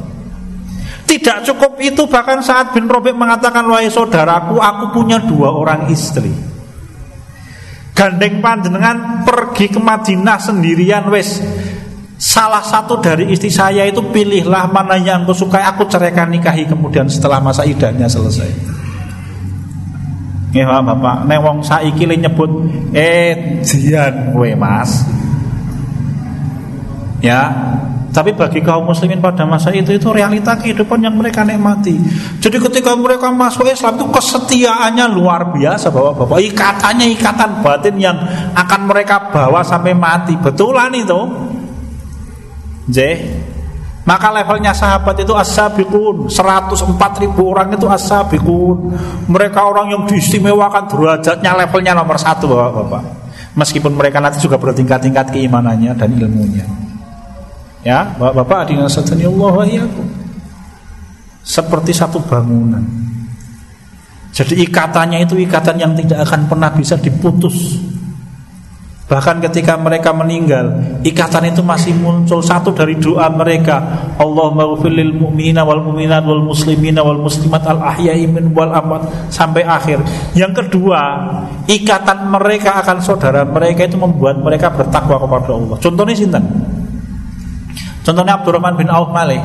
Tidak 1.08 1.38
cukup 1.44 1.76
itu 1.84 2.08
bahkan 2.08 2.40
saat 2.40 2.72
bin 2.72 2.88
Robek 2.88 3.14
mengatakan 3.14 3.68
wahai 3.68 3.92
saudaraku 3.92 4.58
aku 4.58 4.96
punya 4.96 5.20
dua 5.22 5.52
orang 5.52 5.92
istri. 5.92 6.32
Gandeng 7.92 8.40
panjenengan 8.40 9.28
pergi 9.28 9.68
ke 9.68 9.78
Madinah 9.78 10.40
sendirian 10.40 11.12
wes 11.12 11.44
Salah 12.22 12.62
satu 12.62 13.02
dari 13.02 13.34
istri 13.34 13.50
saya 13.50 13.82
itu 13.90 13.98
pilihlah 14.14 14.70
mana 14.70 14.94
yang 14.94 15.26
aku 15.26 15.34
sukai 15.34 15.66
aku 15.66 15.90
ceraikan 15.90 16.30
nikahi 16.30 16.70
kemudian 16.70 17.10
setelah 17.10 17.42
masa 17.42 17.66
idahnya 17.66 18.06
selesai. 18.06 18.46
Nggih 20.52 20.68
Bapak, 20.68 21.24
nek 21.32 21.40
wong 21.40 21.64
saiki 21.64 22.04
le 22.04 22.20
nyebut 22.20 22.52
eh 22.92 23.64
jian 23.64 24.36
kowe 24.36 24.52
Mas. 24.60 25.08
Ya, 27.24 27.40
tapi 28.12 28.36
bagi 28.36 28.60
kaum 28.60 28.84
muslimin 28.92 29.24
pada 29.24 29.48
masa 29.48 29.72
itu 29.72 29.96
itu 29.96 30.12
realita 30.12 30.60
kehidupan 30.60 31.00
yang 31.00 31.16
mereka 31.16 31.48
nikmati. 31.48 31.96
Jadi 32.44 32.60
ketika 32.60 32.92
mereka 33.00 33.32
masuk 33.32 33.64
Islam 33.72 33.96
itu 33.96 34.12
kesetiaannya 34.12 35.08
luar 35.08 35.56
biasa 35.56 35.88
bapak-bapak. 35.88 36.44
Ikatannya 36.52 37.08
ikatan 37.16 37.64
batin 37.64 37.96
yang 37.96 38.20
akan 38.52 38.82
mereka 38.92 39.32
bawa 39.32 39.64
sampai 39.64 39.96
mati. 39.96 40.36
Betulan 40.36 40.92
itu. 40.92 41.20
J. 42.92 43.00
Maka 44.02 44.34
levelnya 44.34 44.74
sahabat 44.74 45.14
itu 45.22 45.34
as-sabiqun. 45.38 46.26
104 46.26 47.22
ribu 47.22 47.54
orang 47.54 47.70
itu 47.78 47.86
as-sabiqun. 47.86 48.98
Mereka 49.30 49.60
orang 49.62 49.94
yang 49.94 50.04
diistimewakan 50.10 50.90
derajatnya 50.90 51.52
levelnya 51.54 51.94
nomor 51.94 52.18
satu 52.18 52.50
bapak-bapak. 52.50 53.04
Meskipun 53.54 53.94
mereka 53.94 54.18
nanti 54.18 54.42
juga 54.42 54.58
bertingkat-tingkat 54.58 55.30
keimanannya 55.30 55.94
dan 55.94 56.10
ilmunya. 56.18 56.66
Ya 57.86 58.10
bapak-bapak 58.18 58.70
adina 58.70 58.90
satani 58.90 59.26
Allah 59.26 59.86
Seperti 61.46 61.94
satu 61.94 62.22
bangunan. 62.26 62.82
Jadi 64.32 64.64
ikatannya 64.66 65.28
itu 65.28 65.36
ikatan 65.44 65.78
yang 65.78 65.94
tidak 65.94 66.26
akan 66.26 66.48
pernah 66.48 66.72
bisa 66.72 66.96
diputus 66.96 67.78
Bahkan 69.12 69.44
ketika 69.44 69.76
mereka 69.76 70.16
meninggal, 70.16 70.72
ikatan 71.04 71.52
itu 71.52 71.60
masih 71.60 71.92
muncul 72.00 72.40
satu 72.40 72.72
dari 72.72 72.96
doa 72.96 73.28
mereka. 73.28 74.08
Allah 74.16 74.48
maghfirlil 74.56 75.12
mu'mina 75.12 75.68
wal 75.68 75.84
mu'minat 75.84 76.24
wal 76.24 76.40
muslimina 76.40 77.04
wal 77.04 77.20
muslimat 77.20 77.60
al 77.68 77.84
ahya'i 77.92 78.24
min 78.24 78.56
wal 78.56 78.72
amat 78.72 79.28
sampai 79.28 79.68
akhir. 79.68 80.00
Yang 80.32 80.64
kedua, 80.64 81.28
ikatan 81.68 82.32
mereka 82.32 82.80
akan 82.80 83.04
saudara 83.04 83.44
mereka 83.44 83.84
itu 83.84 84.00
membuat 84.00 84.40
mereka 84.40 84.72
bertakwa 84.72 85.20
kepada 85.20 85.60
Allah. 85.60 85.76
Contohnya 85.84 86.16
sinten? 86.16 86.44
Contohnya 88.08 88.40
Abdurrahman 88.40 88.80
bin 88.80 88.88
Auf 88.88 89.12
Malik. 89.12 89.44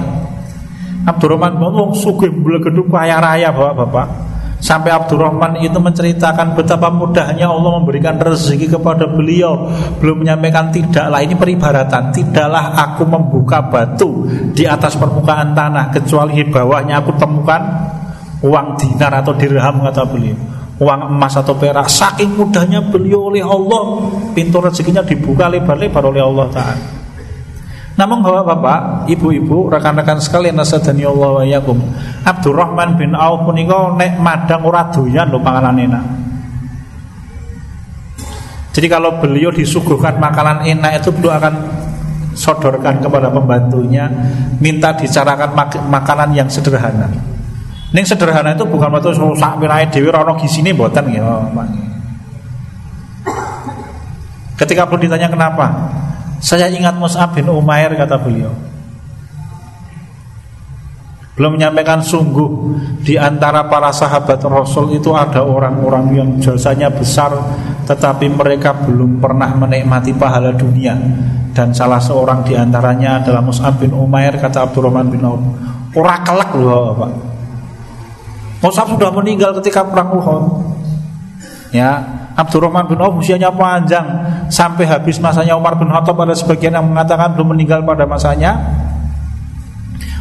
Abdurrahman 1.11 1.59
bin 1.59 1.75
Auf 1.75 1.99
sugih 1.99 2.31
gedung 2.63 2.87
kaya 2.87 3.19
raya 3.19 3.51
Bapak-bapak. 3.51 4.26
Sampai 4.67 4.91
Abdurrahman 4.91 5.63
itu 5.63 5.79
menceritakan 5.79 6.59
betapa 6.59 6.91
mudahnya 6.91 7.47
Allah 7.47 7.79
memberikan 7.79 8.19
rezeki 8.19 8.75
kepada 8.75 9.07
beliau. 9.07 9.71
Belum 10.03 10.27
menyampaikan 10.27 10.75
tidaklah 10.75 11.23
ini 11.23 11.39
peribaratan 11.39 12.11
Tidaklah 12.11 12.75
aku 12.75 13.07
membuka 13.07 13.63
batu 13.63 14.27
di 14.27 14.67
atas 14.67 14.99
permukaan 14.99 15.55
tanah 15.55 15.95
Kecuali 15.95 16.43
di 16.43 16.51
bawahnya 16.51 16.99
aku 16.99 17.15
temukan 17.15 17.63
uang 18.43 18.75
dinar 18.75 19.23
atau 19.23 19.39
dirham 19.39 19.87
kata 19.87 20.03
beliau. 20.03 20.35
Uang 20.83 21.15
emas 21.15 21.39
atau 21.39 21.55
perak. 21.55 21.87
Saking 21.87 22.35
mudahnya 22.35 22.83
beliau 22.83 23.31
oleh 23.31 23.47
Allah 23.47 24.03
Pintu 24.35 24.59
rezekinya 24.59 25.07
dibuka 25.07 25.47
lebar-lebar 25.47 26.03
oleh 26.11 26.21
Allah 26.27 26.47
Ta'ala 26.51 26.96
namun 27.97 28.21
bapak-bapak, 28.21 29.09
ibu-ibu, 29.09 29.73
rekan-rekan 29.73 30.21
sekalian 30.21 30.53
nasadani 30.53 31.09
Allah 31.09 31.31
wa 31.41 31.45
yakum. 31.49 31.81
Abdurrahman 32.29 33.01
bin 33.01 33.17
Auf 33.17 33.49
punika 33.49 33.97
nek 33.97 34.21
madang 34.21 34.69
ora 34.69 34.93
doyan 34.93 35.33
lho 35.33 35.41
panganan 35.41 35.81
enak. 35.81 36.05
Jadi 38.77 38.87
kalau 38.93 39.17
beliau 39.17 39.49
disuguhkan 39.49 40.21
makanan 40.21 40.69
enak 40.69 41.01
itu 41.01 41.09
beliau 41.09 41.41
akan 41.41 41.55
sodorkan 42.37 43.01
kepada 43.01 43.33
pembantunya 43.33 44.05
minta 44.61 44.93
dicarakan 44.93 45.57
mak 45.57 45.81
makanan 45.89 46.37
yang 46.37 46.49
sederhana. 46.53 47.09
Ning 47.97 48.05
sederhana 48.05 48.53
itu 48.53 48.69
bukan 48.69 48.93
waktu 48.93 49.17
sak 49.41 49.57
pirae 49.57 49.89
dhewe 49.89 50.13
ora 50.13 50.37
gisine 50.37 50.77
mboten 50.77 51.17
ya, 51.17 51.25
Ketika 54.61 54.85
pun 54.85 55.01
ditanya 55.01 55.33
kenapa, 55.33 55.96
saya 56.47 56.71
ingat 56.71 56.95
Mus'ab 56.95 57.35
bin 57.35 57.51
Umair 57.51 57.91
kata 57.99 58.23
beliau 58.23 58.55
belum 61.35 61.59
menyampaikan 61.59 62.01
sungguh 62.01 62.79
di 63.03 63.19
antara 63.19 63.67
para 63.67 63.91
sahabat 63.91 64.41
Rasul 64.47 64.95
itu 64.95 65.11
ada 65.13 65.43
orang-orang 65.43 66.05
yang 66.15 66.29
jasanya 66.39 66.89
besar 66.89 67.35
tetapi 67.85 68.31
mereka 68.31 68.73
belum 68.73 69.19
pernah 69.19 69.53
menikmati 69.59 70.15
pahala 70.15 70.55
dunia 70.55 70.97
dan 71.57 71.73
salah 71.73 71.97
seorang 71.97 72.45
di 72.45 72.53
antaranya 72.53 73.25
adalah 73.25 73.41
Mus'ab 73.41 73.81
bin 73.81 73.97
Umair 73.97 74.37
kata 74.37 74.69
Abdurrahman 74.69 75.09
bin 75.09 75.25
Auf. 75.25 75.41
Ora 75.97 76.21
kelak 76.21 76.53
loh 76.53 76.93
Pak. 76.93 77.13
Mus'ab 78.61 78.93
sudah 78.93 79.09
meninggal 79.09 79.57
ketika 79.61 79.81
perang 79.89 80.13
Uhud. 80.21 80.45
Ya, 81.73 82.01
Abdurrahman 82.37 82.93
bin 82.93 83.01
Auf 83.01 83.17
usianya 83.17 83.49
panjang 83.49 84.05
sampai 84.49 84.85
habis 84.87 85.19
masanya 85.19 85.55
Umar 85.59 85.79
bin 85.79 85.91
Khattab 85.91 86.19
ada 86.23 86.35
sebagian 86.35 86.75
yang 86.75 86.87
mengatakan 86.87 87.35
belum 87.35 87.57
meninggal 87.57 87.83
pada 87.83 88.05
masanya. 88.05 88.57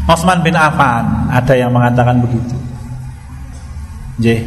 Osman 0.06 0.46
bin 0.46 0.54
Affan 0.54 1.30
ada 1.34 1.54
yang 1.58 1.74
mengatakan 1.74 2.22
begitu. 2.22 2.54
J. 4.22 4.46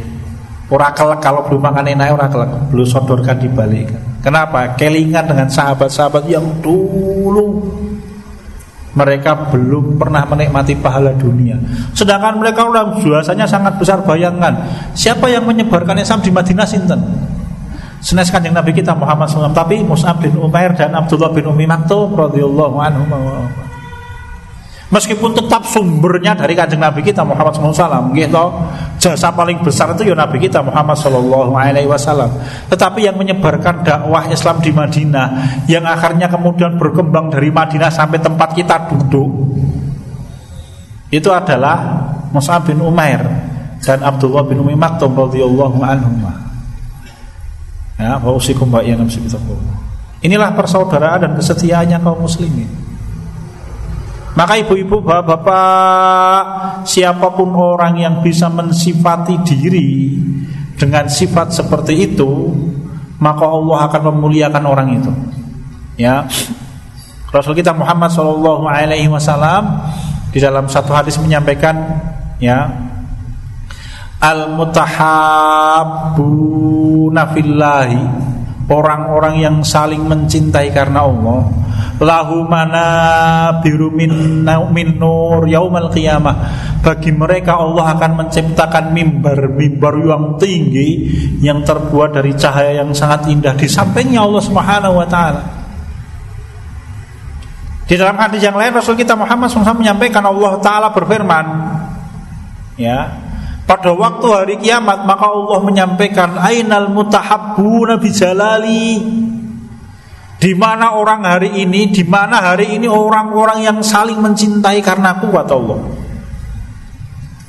Ora 0.69 0.93
kelek 0.93 1.19
kalau 1.19 1.43
belum 1.49 1.65
makan 1.65 1.85
enak 1.97 2.13
ora 2.13 2.29
kelek, 2.29 2.51
belum 2.69 2.85
sodorkan 2.85 3.37
dibalik. 3.41 3.89
Kenapa? 4.21 4.77
Kelingan 4.77 5.25
dengan 5.25 5.47
sahabat-sahabat 5.49 6.29
yang 6.29 6.45
dulu 6.61 7.63
mereka 8.93 9.49
belum 9.53 10.01
pernah 10.01 10.25
menikmati 10.25 10.73
pahala 10.77 11.13
dunia. 11.13 11.55
Sedangkan 11.93 12.41
mereka 12.41 12.65
orang 12.65 12.99
biasanya 12.99 13.45
sangat 13.45 13.77
besar 13.77 14.01
bayangkan 14.03 14.65
siapa 14.97 15.29
yang 15.29 15.45
menyebarkan 15.45 16.01
Islam 16.01 16.19
di 16.25 16.31
Madinah 16.33 16.67
sinten? 16.67 17.01
Senes 17.99 18.31
kanjeng 18.31 18.55
Nabi 18.55 18.71
kita 18.71 18.95
Muhammad 18.95 19.27
SAW 19.27 19.51
Tapi 19.51 19.83
Mus'ab 19.83 20.23
bin 20.23 20.31
Umair 20.39 20.71
dan 20.71 20.95
Abdullah 20.95 21.35
bin 21.35 21.43
Umi 21.51 21.67
Maktum 21.67 22.15
radhiyallahu 22.15 22.75
anhu. 22.79 23.03
Meskipun 24.89 25.37
tetap 25.37 25.69
sumbernya 25.69 26.33
dari 26.33 26.57
kanjeng 26.57 26.81
Nabi 26.81 27.05
kita 27.05 27.21
Muhammad 27.21 27.53
SAW 27.53 28.09
gitu, 28.17 28.45
Jasa 28.97 29.29
paling 29.29 29.61
besar 29.61 29.93
itu 29.93 30.01
ya 30.09 30.17
Nabi 30.17 30.41
kita 30.41 30.65
Muhammad 30.65 30.97
SAW 30.97 31.53
Tetapi 32.73 32.99
yang 33.05 33.13
menyebarkan 33.13 33.85
dakwah 33.85 34.25
Islam 34.33 34.57
di 34.65 34.73
Madinah 34.73 35.27
Yang 35.69 35.85
akhirnya 35.93 36.25
kemudian 36.25 36.81
berkembang 36.81 37.29
dari 37.29 37.53
Madinah 37.53 37.93
sampai 37.93 38.17
tempat 38.17 38.57
kita 38.57 38.89
duduk 38.89 39.29
Itu 41.13 41.29
adalah 41.29 42.09
Mus'ab 42.33 42.65
bin 42.65 42.81
Umair 42.81 43.21
Dan 43.85 44.01
Abdullah 44.01 44.41
bin 44.41 44.57
Umi 44.57 44.73
Maktum 44.73 45.13
radhiyallahu 45.13 45.79
anhu 45.85 46.48
Ya, 47.99 48.15
Inilah 50.23 50.55
persaudaraan 50.55 51.27
dan 51.27 51.31
kesetiaannya 51.35 51.99
kaum 51.99 52.23
muslimin 52.23 52.89
maka 54.39 54.55
ibu-ibu, 54.55 55.03
bapak-bapak, 55.03 56.41
siapa 56.87 57.27
pun 57.35 57.51
orang 57.59 57.99
yang 57.99 58.15
bisa 58.23 58.47
mensifati 58.47 59.35
diri 59.43 60.15
dengan 60.79 61.11
sifat 61.11 61.51
seperti 61.51 62.07
itu, 62.07 62.47
maka 63.19 63.43
Allah 63.43 63.91
akan 63.91 64.01
memuliakan 64.15 64.63
orang 64.63 64.95
itu. 64.95 65.11
Ya. 65.99 66.23
Rasul 67.35 67.51
kita 67.51 67.75
Muhammad 67.75 68.15
wasallam 69.11 69.91
di 70.31 70.39
dalam 70.39 70.71
satu 70.71 70.95
hadis 70.95 71.19
menyampaikan 71.19 71.99
ya 72.39 72.88
al 74.19 74.51
mutahabbuna 74.55 77.23
fillahi. 77.33 78.27
Orang-orang 78.69 79.41
yang 79.41 79.65
saling 79.65 80.05
mencintai 80.05 80.69
karena 80.69 81.01
Allah. 81.01 81.49
Lahu 81.97 82.45
mana 82.45 82.85
biru 83.65 83.89
min, 83.89 84.45
min 84.45 84.89
nur 85.01 85.49
yaumal 85.49 85.89
qiyamah. 85.89 86.37
Bagi 86.85 87.09
mereka 87.09 87.57
Allah 87.57 87.97
akan 87.97 88.21
menciptakan 88.21 88.93
mimbar. 88.93 89.57
Mimbar 89.57 89.97
yang 90.05 90.37
tinggi 90.37 91.09
yang 91.41 91.65
terbuat 91.65 92.13
dari 92.13 92.37
cahaya 92.37 92.85
yang 92.85 92.93
sangat 92.93 93.25
indah. 93.33 93.57
Di 93.57 93.65
sampingnya 93.65 94.21
Allah 94.21 94.43
Subhanahu 94.45 95.01
wa 95.01 95.07
taala. 95.09 95.41
Di 97.89 97.97
dalam 97.97 98.21
hadis 98.21 98.45
yang 98.45 98.53
lain 98.53 98.69
Rasul 98.69 98.93
kita 98.93 99.17
Muhammad 99.17 99.49
SAW 99.49 99.81
menyampaikan 99.81 100.21
Allah 100.29 100.61
taala 100.61 100.93
berfirman. 100.93 101.45
Ya 102.77 103.28
pada 103.69 103.93
waktu 103.93 104.27
hari 104.33 104.55
kiamat 104.57 105.05
maka 105.05 105.29
Allah 105.29 105.61
menyampaikan 105.61 106.41
ainal 106.41 106.89
mutahabbuna 106.89 108.01
bijalali 108.01 108.97
di 110.39 110.55
mana 110.57 110.97
orang 110.97 111.21
hari 111.21 111.51
ini, 111.61 111.93
di 111.93 112.01
mana 112.01 112.41
hari 112.41 112.79
ini 112.79 112.89
orang-orang 112.89 113.61
yang 113.61 113.77
saling 113.85 114.17
mencintai 114.17 114.79
karena 114.81 115.19
aku 115.19 115.29
kata 115.29 115.53
Allah. 115.53 115.79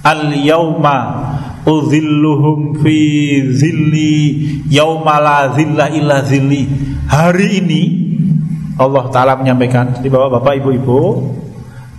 Al 0.05 0.35
yauma 0.37 0.99
udhilluhum 1.65 2.83
fi 2.83 2.99
zilli 3.55 4.19
yauma 4.69 5.23
la 5.23 5.55
zilla 5.55 5.87
illa 5.89 6.21
zilli. 6.27 6.67
Hari 7.09 7.65
ini 7.65 7.83
Allah 8.77 9.09
taala 9.09 9.39
menyampaikan 9.39 10.03
di 10.03 10.11
bawah 10.13 10.37
Bapak 10.37 10.59
Ibu-ibu, 10.59 11.01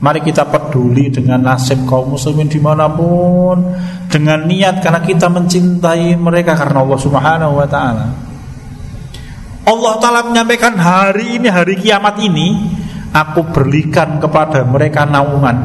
mari 0.02 0.20
kita 0.26 0.50
peduli 0.50 1.14
dengan 1.14 1.54
nasib 1.54 1.86
kaum 1.86 2.18
muslimin 2.18 2.50
di 2.50 2.58
mana 2.58 2.90
pun 2.90 3.62
dengan 4.10 4.44
niat 4.50 4.82
karena 4.82 5.02
kita 5.06 5.30
mencintai 5.30 6.18
mereka 6.18 6.58
karena 6.58 6.82
Allah 6.82 7.00
Subhanahu 7.00 7.54
wa 7.62 7.68
taala. 7.70 8.32
Allah 9.62 9.94
Ta'ala 10.02 10.26
menyampaikan 10.26 10.74
hari 10.74 11.38
ini, 11.38 11.48
hari 11.48 11.78
kiamat 11.78 12.18
ini 12.18 12.58
Aku 13.14 13.46
berikan 13.54 14.18
kepada 14.18 14.66
mereka 14.66 15.06
naungan 15.06 15.58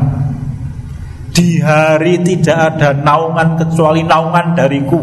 Di 1.33 1.65
hari 1.65 2.21
tidak 2.21 2.77
ada 2.77 2.93
naungan 2.93 3.57
kecuali 3.57 4.05
naungan 4.05 4.47
dariku 4.53 5.01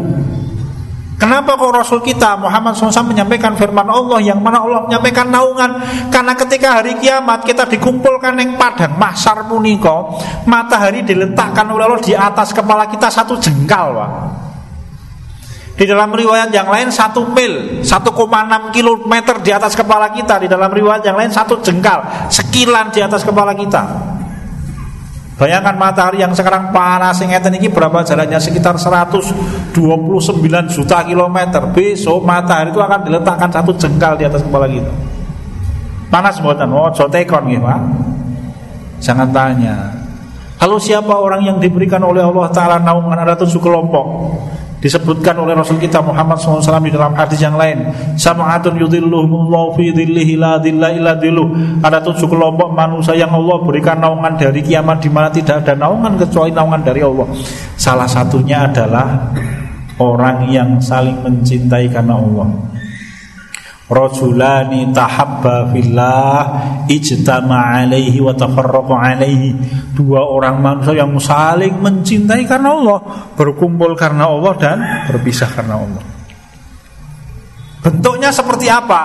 Kenapa 1.14 1.54
kok 1.54 1.70
Rasul 1.70 2.02
kita 2.02 2.34
Muhammad 2.42 2.74
SAW 2.74 3.06
menyampaikan 3.06 3.54
firman 3.54 3.86
Allah 3.86 4.18
Yang 4.18 4.40
mana 4.42 4.58
Allah 4.66 4.82
menyampaikan 4.90 5.30
naungan? 5.30 5.70
Karena 6.10 6.34
ketika 6.34 6.82
hari 6.82 6.98
kiamat 6.98 7.46
kita 7.46 7.70
dikumpulkan 7.70 8.34
yang 8.34 8.58
padang 8.58 8.98
Mahsar 8.98 9.46
puniko 9.46 10.18
Matahari 10.50 11.06
diletakkan 11.06 11.70
oleh 11.70 11.86
Allah 11.86 12.02
di 12.02 12.14
atas 12.18 12.50
kepala 12.50 12.90
kita 12.90 13.08
satu 13.14 13.38
jengkal 13.38 13.94
Pak. 13.94 14.10
Di 15.74 15.90
dalam 15.90 16.14
riwayat 16.14 16.54
yang 16.54 16.70
lain 16.70 16.90
satu 16.90 17.26
mil 17.34 17.82
1,6 17.82 18.74
km 18.74 19.14
di 19.42 19.50
atas 19.50 19.74
kepala 19.74 20.10
kita. 20.14 20.38
Di 20.38 20.46
dalam 20.46 20.70
riwayat 20.70 21.02
yang 21.02 21.18
lain 21.18 21.34
satu 21.34 21.58
jengkal 21.62 22.30
Sekilan 22.30 22.94
di 22.94 23.02
atas 23.02 23.26
kepala 23.26 23.54
kita 23.54 24.13
Bayangkan 25.34 25.74
matahari 25.74 26.22
yang 26.22 26.30
sekarang 26.30 26.70
panas 26.70 27.18
ngeten 27.18 27.58
ini 27.58 27.66
berapa 27.66 28.06
jalannya 28.06 28.38
sekitar 28.38 28.78
129 28.78 29.74
juta 30.70 31.02
kilometer. 31.02 31.62
Besok 31.74 32.22
matahari 32.22 32.70
itu 32.70 32.78
akan 32.78 33.02
diletakkan 33.02 33.50
satu 33.50 33.74
jengkal 33.74 34.14
di 34.14 34.30
atas 34.30 34.46
kepala 34.46 34.70
kita. 34.70 34.94
Panas 36.06 36.38
buatan, 36.38 36.70
oh 36.70 36.86
jotekon 36.94 37.50
gitu 37.50 37.66
Pak. 37.66 37.80
Jangan 39.02 39.28
tanya. 39.34 39.90
Kalau 40.54 40.78
siapa 40.78 41.10
orang 41.10 41.42
yang 41.42 41.58
diberikan 41.58 41.98
oleh 42.06 42.22
Allah 42.22 42.46
Taala 42.54 42.78
naungan 42.78 43.18
ada 43.18 43.34
tujuh 43.34 43.58
kelompok, 43.58 44.06
disebutkan 44.84 45.40
oleh 45.40 45.56
Rasul 45.56 45.80
kita 45.80 46.04
Muhammad 46.04 46.36
SAW 46.36 46.60
di 46.84 46.92
dalam 46.92 47.16
hadis 47.16 47.40
yang 47.40 47.56
lain 47.56 47.88
sama'atun 48.20 48.76
yudhilluhumullahu 48.76 49.80
fi 49.80 49.96
dhillihi 49.96 50.36
la 50.36 50.60
dhilla 50.60 50.92
illa 50.92 51.16
dhilluh. 51.16 51.80
Ada 51.80 52.04
tujuh 52.04 52.28
kelompok 52.28 52.68
manusia 52.76 53.16
yang 53.16 53.32
Allah 53.32 53.64
berikan 53.64 53.96
naungan 53.96 54.36
dari 54.36 54.60
kiamat 54.60 55.00
di 55.00 55.08
mana 55.08 55.32
tidak 55.32 55.64
ada 55.64 55.72
naungan 55.72 56.20
kecuali 56.20 56.52
naungan 56.52 56.84
dari 56.84 57.00
Allah. 57.00 57.32
Salah 57.80 58.04
satunya 58.04 58.68
adalah 58.68 59.32
orang 59.96 60.52
yang 60.52 60.76
saling 60.84 61.16
mencintai 61.24 61.88
karena 61.88 62.20
Allah 62.20 62.73
Rajulani 63.84 64.88
tahabba 64.96 65.68
fillah 65.68 66.40
ijtama 66.88 67.84
alaihi 67.84 68.16
wa 68.16 68.32
tafarraqa 68.32 68.96
alaihi. 68.96 69.52
Dua 69.92 70.24
orang 70.24 70.56
manusia 70.64 71.04
yang 71.04 71.12
saling 71.20 71.84
mencintai 71.84 72.48
karena 72.48 72.72
Allah, 72.72 72.98
berkumpul 73.36 73.92
karena 73.92 74.24
Allah 74.32 74.52
dan 74.56 74.78
berpisah 75.04 75.52
karena 75.52 75.76
Allah. 75.76 76.04
Bentuknya 77.84 78.32
seperti 78.32 78.72
apa? 78.72 79.00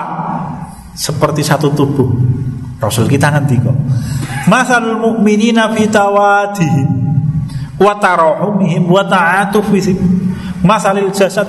Seperti 0.96 1.44
satu 1.44 1.68
tubuh. 1.76 2.08
Rasul 2.80 3.04
kita 3.04 3.28
nanti 3.28 3.60
kok. 3.60 3.76
Masalul 4.48 4.96
mu'minina 4.96 5.68
fi 5.76 5.84
tawadihim 5.84 6.88
wa 7.76 7.92
tarahumihim 8.00 8.88
wa. 8.88 9.04
Masalil 10.64 11.12
jasad 11.12 11.48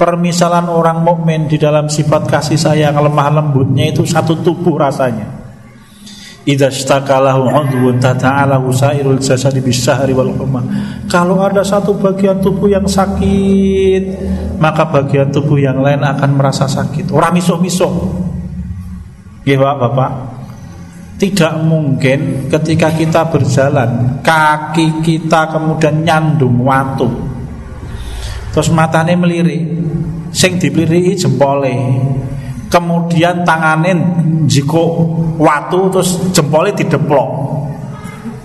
Permisalan 0.00 0.72
orang 0.72 1.04
mukmin 1.04 1.44
di 1.44 1.60
dalam 1.60 1.92
sifat 1.92 2.24
kasih 2.24 2.56
sayang 2.56 2.96
lemah 2.96 3.28
lembutnya 3.36 3.92
itu 3.92 4.08
satu 4.08 4.40
tubuh 4.40 4.80
rasanya. 4.80 5.28
Wal. 10.16 10.32
Kalau 11.04 11.36
ada 11.44 11.60
satu 11.60 12.00
bagian 12.00 12.40
tubuh 12.40 12.72
yang 12.72 12.88
sakit, 12.88 14.02
maka 14.56 14.88
bagian 14.88 15.28
tubuh 15.28 15.60
yang 15.60 15.84
lain 15.84 16.00
akan 16.00 16.30
merasa 16.32 16.64
sakit. 16.64 17.12
Orang 17.12 17.36
misuh-misuh. 17.36 17.92
Ya 19.44 19.60
Bapak. 19.60 20.32
Tidak 21.20 21.60
mungkin 21.68 22.48
ketika 22.48 22.88
kita 22.96 23.28
berjalan 23.28 24.24
kaki 24.24 25.04
kita 25.04 25.52
kemudian 25.52 26.00
nyandung 26.00 26.64
watu 26.64 27.29
Terus 28.50 28.68
matane 28.74 29.14
melirik. 29.14 29.62
Sing 30.30 30.58
dipilih 30.58 31.14
jempole. 31.18 31.74
Kemudian 32.70 33.42
tanganin 33.42 33.98
jiko 34.46 35.10
watu 35.38 35.90
terus 35.90 36.30
jempole 36.30 36.70
dideplok. 36.70 37.30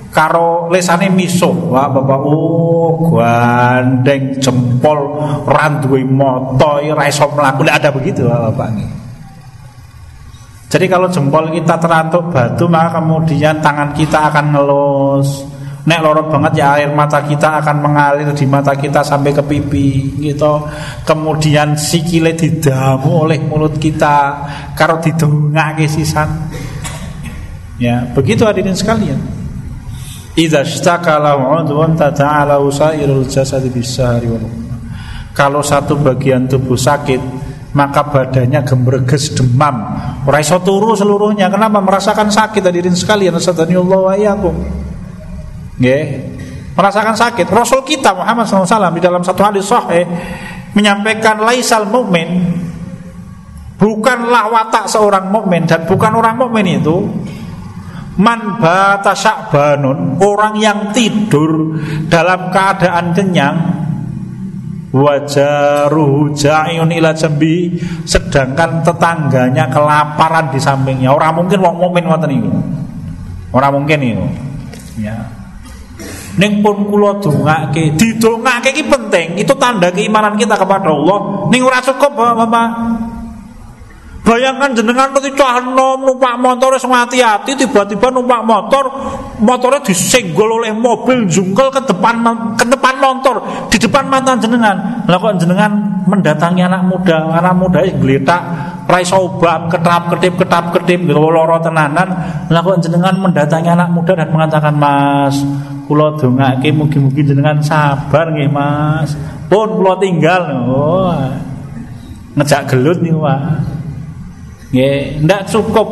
Karo 0.09 0.71
lesane 0.71 1.11
miso. 1.11 1.51
Wah, 1.51 1.91
Bapak, 1.91 2.21
oh, 2.23 3.11
gandeng 3.11 4.39
jempol 4.39 5.19
randuwe 5.43 6.01
moto 6.07 6.79
ora 6.79 7.05
iso 7.05 7.27
mlaku. 7.35 7.67
ada 7.67 7.91
begitu, 7.91 8.25
Bapak 8.25 8.69
nih. 8.73 8.89
Jadi 10.65 10.85
kalau 10.89 11.07
jempol 11.07 11.53
kita 11.53 11.77
terantuk 11.77 12.33
batu 12.33 12.65
maka 12.67 12.99
kemudian 12.99 13.61
tangan 13.61 13.93
kita 13.95 14.27
akan 14.27 14.45
ngelus 14.51 15.54
Nek 15.85 16.01
lorot 16.01 16.33
banget 16.33 16.65
ya 16.65 16.81
air 16.81 16.89
mata 16.89 17.21
kita 17.21 17.61
akan 17.61 17.77
mengalir 17.77 18.33
di 18.33 18.45
mata 18.49 18.73
kita 18.73 19.05
sampai 19.05 19.29
ke 19.37 19.45
pipi 19.45 20.17
gitu. 20.17 20.65
Kemudian 21.05 21.77
sikile 21.77 22.33
didamu 22.33 23.29
oleh 23.29 23.37
mulut 23.37 23.77
kita 23.77 24.49
karo 24.73 24.97
didongake 24.97 25.85
sisan. 25.85 26.49
Ya, 27.77 28.01
begitu 28.17 28.49
hadirin 28.49 28.73
sekalian. 28.73 29.21
Idza 30.33 30.65
ishtaqala 30.65 31.37
'udwan 31.37 31.93
tata'ala 31.93 32.57
usairul 32.59 33.29
jasad 33.29 33.63
bisahari 33.69 34.27
wal 34.27 34.43
Kalau 35.35 35.61
satu 35.61 35.99
bagian 35.99 36.47
tubuh 36.47 36.79
sakit, 36.79 37.19
maka 37.75 38.07
badannya 38.07 38.63
gembreges 38.63 39.35
demam. 39.35 39.75
Ora 40.23 40.39
turu 40.63 40.95
seluruhnya. 40.95 41.51
Kenapa? 41.51 41.83
Merasakan 41.83 42.31
sakit 42.31 42.63
hadirin 42.63 42.95
sekalian. 42.95 43.35
Astagfirullah 43.35 43.99
wa 43.99 44.13
iyyakum. 44.15 44.55
Nggih. 45.79 46.03
Merasakan 46.75 47.15
sakit. 47.15 47.47
Rasul 47.47 47.87
kita 47.87 48.11
Muhammad 48.11 48.47
SAW 48.47 48.91
di 48.95 49.01
dalam 49.03 49.23
satu 49.23 49.41
hadis 49.47 49.63
sahih 49.63 50.03
menyampaikan 50.75 51.39
laisal 51.39 51.87
mukmin 51.87 52.51
bukanlah 53.79 54.51
watak 54.51 54.91
seorang 54.91 55.31
mukmin 55.31 55.63
dan 55.63 55.87
bukan 55.87 56.11
orang 56.19 56.35
mukmin 56.35 56.79
itu 56.79 57.07
man 58.19 58.59
bata 58.59 59.15
sya'banun 59.15 60.19
orang 60.19 60.59
yang 60.59 60.79
tidur 60.91 61.79
dalam 62.11 62.51
keadaan 62.51 63.15
kenyang 63.15 63.57
wajaruhu 64.95 66.31
ja'iyun 66.35 66.91
ila 66.91 67.11
jambi 67.11 67.75
sedangkan 68.07 68.83
tetangganya 68.83 69.67
kelaparan 69.67 70.51
di 70.55 70.59
sampingnya. 70.59 71.11
Orang 71.11 71.43
mungkin 71.43 71.59
wong 71.59 71.75
mukmin 71.79 72.07
ngoten 72.07 72.31
niku 72.31 72.51
orang 73.55 73.71
mungkin 73.71 73.99
itu 74.03 74.25
ya 74.99 75.15
Ning 76.35 76.59
pun 76.59 76.83
kula 76.91 77.23
dongake, 77.23 77.95
didongake 77.95 78.75
iki 78.75 78.83
penting, 78.83 79.39
itu 79.39 79.55
tanda 79.55 79.87
keimanan 79.87 80.35
kita 80.35 80.59
kepada 80.59 80.91
Allah. 80.91 81.47
Ning 81.47 81.63
ora 81.63 81.79
cukup 81.79 82.11
Bapak. 82.11 82.67
Bayangkan 84.25 84.73
jenengan 84.73 85.13
ketika 85.13 85.61
nom 85.61 86.01
numpak 86.01 86.33
motor 86.41 86.73
wis 86.73 86.81
hati-hati 86.81 87.53
tiba-tiba 87.53 88.09
numpak 88.09 88.41
motor 88.41 88.89
motornya 89.37 89.85
disenggol 89.85 90.65
oleh 90.65 90.73
mobil 90.73 91.29
jungkel 91.29 91.69
ke 91.69 91.85
depan 91.85 92.25
ke 92.57 92.65
depan 92.65 92.97
motor 92.97 93.45
di 93.69 93.77
depan 93.77 94.09
mata 94.09 94.33
jenengan. 94.41 95.05
Lah 95.05 95.21
kok 95.21 95.37
jenengan 95.37 96.01
mendatangi 96.09 96.65
anak 96.65 96.89
muda, 96.89 97.37
anak 97.37 97.53
muda 97.53 97.85
yang 97.85 98.01
geletak 98.01 98.41
rai 98.89 99.05
sobat 99.05 99.69
ketap 99.69 100.09
ketip 100.17 100.41
ketap 100.41 100.73
ketip 100.73 101.05
loro 101.05 101.61
tenanan. 101.61 102.09
Lah 102.49 102.61
kok 102.65 102.81
jenengan 102.81 103.13
mendatangi 103.21 103.69
anak 103.77 103.93
muda 103.93 104.17
dan 104.17 104.33
mengatakan 104.33 104.73
Mas, 104.73 105.37
kula 105.85 106.17
dongake 106.17 106.73
mugi-mugi 106.73 107.21
jenengan 107.25 107.61
sabar 107.61 108.33
nggih 108.33 108.49
Mas. 108.49 109.13
Pun 109.47 109.77
kula 109.77 109.97
tinggal. 110.01 110.43
Oh. 110.65 111.13
Ngejak 112.35 112.73
gelut 112.73 112.99
nih 112.99 113.15
Pak. 113.15 113.41
Nggih, 114.75 114.99
ndak 115.23 115.41
cukup 115.47 115.87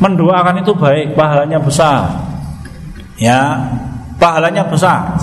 mendoakan 0.00 0.64
itu 0.64 0.72
baik, 0.74 1.14
pahalanya 1.14 1.58
besar. 1.60 2.08
Ya, 3.20 3.68
pahalanya 4.16 4.64
besar. 4.66 5.14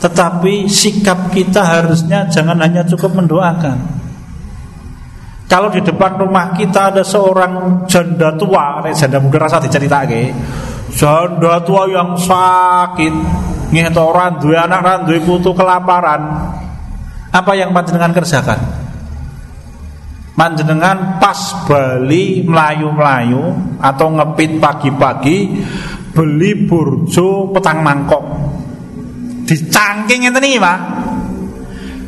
Tetapi 0.00 0.68
sikap 0.70 1.32
kita 1.34 1.60
harusnya 1.60 2.28
jangan 2.30 2.56
hanya 2.60 2.86
cukup 2.86 3.16
mendoakan. 3.16 4.00
Kalau 5.50 5.66
di 5.66 5.82
depan 5.82 6.14
rumah 6.14 6.54
kita 6.54 6.94
ada 6.94 7.02
seorang 7.02 7.84
janda 7.90 8.30
tua, 8.38 8.78
janda 8.94 9.18
muda 9.18 9.38
rasa 9.42 9.58
diceritake. 9.58 10.30
Janda 10.90 11.62
tua 11.62 11.86
yang 11.86 12.18
sakit, 12.18 13.14
nggih 13.70 13.94
orang 13.94 14.42
dua 14.42 14.66
anak 14.66 15.06
duwe 15.06 15.22
putu 15.22 15.54
kelaparan. 15.54 16.50
Apa 17.30 17.54
yang 17.54 17.70
panjenengan 17.70 18.10
kerjakan? 18.10 18.58
Manjenengan 20.34 21.20
pas 21.20 21.36
Bali 21.68 22.42
melayu-melayu 22.42 23.54
atau 23.78 24.08
ngepit 24.08 24.56
pagi-pagi 24.56 25.36
beli 26.10 26.66
burjo 26.66 27.52
petang 27.54 27.84
mangkok. 27.84 28.24
Dicangking 29.46 30.26
ngeten 30.26 30.46
iki, 30.46 30.58
Pak. 30.58 30.78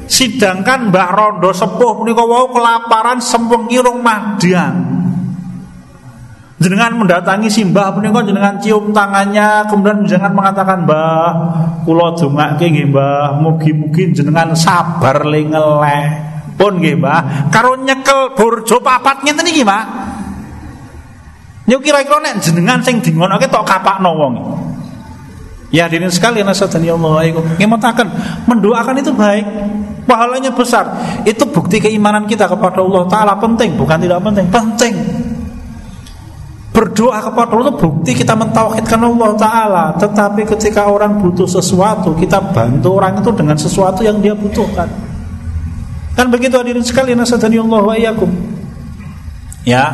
Sidangkan 0.06 0.92
Mbak 0.92 1.10
Rondo 1.12 1.50
sepuh 1.54 2.02
menika 2.02 2.22
wau 2.22 2.50
kelaparan 2.52 3.18
sempeng 3.22 3.66
irung 3.72 4.02
madang. 4.04 5.01
Jenengan 6.62 6.94
mendatangi 6.94 7.50
simbah 7.50 7.90
menika 7.90 8.22
jenengan 8.22 8.54
cium 8.62 8.94
tangannya? 8.94 9.66
Kemudian 9.66 10.06
jenengan 10.06 10.30
mengatakan 10.30 10.86
Mbah 10.86 11.30
kula 11.82 12.14
dongake 12.14 12.70
nggih 12.70 12.86
Mbah. 12.94 13.42
Mugi-mugi 13.42 14.14
jenengan 14.14 14.54
sabar 14.54 15.26
le 15.26 15.42
ngeleh 15.42 16.06
pun 16.54 16.78
nggih 16.78 17.02
Mbah. 17.02 17.50
Karo 17.50 17.74
nyekel 17.82 18.38
burjo 18.38 18.78
papat 18.78 19.26
ngeten 19.26 19.50
iki 19.50 19.66
Mbah. 19.66 19.82
Yo 21.66 21.82
kira-kira 21.82 22.22
nek 22.22 22.38
jenengan 22.38 22.78
sing 22.78 23.02
dingonoke 23.02 23.50
tok 23.50 23.66
kapakno 23.66 24.14
wong. 24.14 24.34
Ya 25.72 25.88
hadirin 25.88 26.12
sekalian 26.12 26.44
asadani 26.52 26.92
Allah 26.92 27.32
Ngemetakan 27.56 28.06
Mendoakan 28.44 28.92
itu 29.00 29.08
baik. 29.16 29.46
Pahalanya 30.04 30.52
besar. 30.52 30.84
Itu 31.24 31.48
bukti 31.48 31.80
keimanan 31.80 32.28
kita 32.28 32.44
kepada 32.44 32.84
Allah 32.84 33.08
Ta'ala 33.08 33.32
Penting 33.40 33.80
bukan 33.80 33.96
tidak 33.96 34.20
penting 34.20 34.46
Penting 34.52 35.21
Berdoa 36.72 37.20
kepada 37.20 37.52
Allah 37.52 37.68
itu 37.68 37.84
bukti 37.84 38.10
kita 38.16 38.32
mentauhidkan 38.32 38.96
Allah 38.96 39.30
Ta'ala 39.36 39.84
Tetapi 40.00 40.48
ketika 40.56 40.88
orang 40.88 41.20
butuh 41.20 41.44
sesuatu 41.44 42.16
Kita 42.16 42.40
bantu 42.40 42.96
orang 42.96 43.20
itu 43.20 43.28
dengan 43.36 43.60
sesuatu 43.60 44.00
yang 44.00 44.24
dia 44.24 44.32
butuhkan 44.32 44.88
Kan 46.12 46.28
begitu 46.28 46.60
hadirin 46.60 46.84
sekalian 46.84 47.24
nasadani 47.24 47.56
Allah 47.56 47.80
wa 47.80 47.94
iyyakum. 47.96 48.28
Ya. 49.64 49.84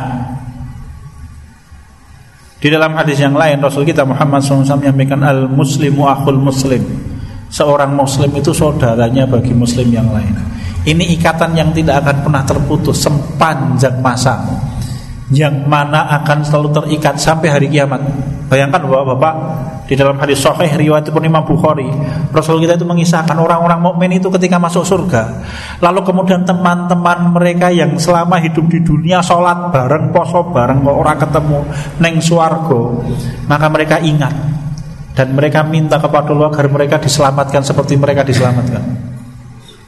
Di 2.58 2.66
dalam 2.74 2.90
hadis 2.98 3.22
yang 3.22 3.38
lain 3.38 3.62
Rasul 3.62 3.86
kita 3.86 4.02
Muhammad 4.02 4.42
SAW 4.42 4.82
menyampaikan 4.82 5.22
al 5.22 5.46
muslimu 5.46 6.10
akhul 6.10 6.42
muslim. 6.42 6.82
Seorang 7.48 7.94
muslim 7.94 8.28
itu 8.34 8.50
saudaranya 8.50 9.24
bagi 9.30 9.54
muslim 9.54 9.88
yang 9.94 10.10
lain. 10.10 10.34
Ini 10.82 11.16
ikatan 11.16 11.54
yang 11.54 11.70
tidak 11.70 12.02
akan 12.02 12.16
pernah 12.26 12.42
terputus 12.42 12.98
sepanjang 12.98 14.02
masa 14.02 14.42
yang 15.28 15.68
mana 15.68 16.08
akan 16.20 16.40
selalu 16.40 16.68
terikat 16.72 17.20
sampai 17.20 17.52
hari 17.52 17.68
kiamat. 17.68 18.00
Bayangkan 18.48 18.80
Bapak-bapak 18.88 19.34
di 19.84 19.92
dalam 19.92 20.16
hadis 20.16 20.40
sahih 20.40 20.72
riwayat 20.72 21.12
Imam 21.12 21.44
Bukhari, 21.44 21.84
Rasul 22.32 22.64
kita 22.64 22.80
itu 22.80 22.88
mengisahkan 22.88 23.36
orang-orang 23.36 23.76
mukmin 23.76 24.16
itu 24.16 24.32
ketika 24.32 24.56
masuk 24.56 24.88
surga. 24.88 25.44
Lalu 25.84 26.00
kemudian 26.00 26.48
teman-teman 26.48 27.32
mereka 27.36 27.68
yang 27.68 27.96
selama 28.00 28.40
hidup 28.40 28.68
di 28.72 28.80
dunia 28.80 29.20
sholat 29.20 29.68
bareng, 29.68 30.12
poso 30.12 30.48
bareng, 30.48 30.80
kok 30.80 30.96
orang 30.96 31.18
ketemu 31.20 31.58
neng 32.00 32.16
suargo, 32.24 33.04
maka 33.48 33.66
mereka 33.68 34.00
ingat 34.00 34.32
dan 35.12 35.32
mereka 35.36 35.60
minta 35.64 36.00
kepada 36.00 36.32
Allah 36.32 36.48
agar 36.48 36.66
mereka 36.72 36.96
diselamatkan 37.00 37.60
seperti 37.60 38.00
mereka 38.00 38.24
diselamatkan. 38.24 38.80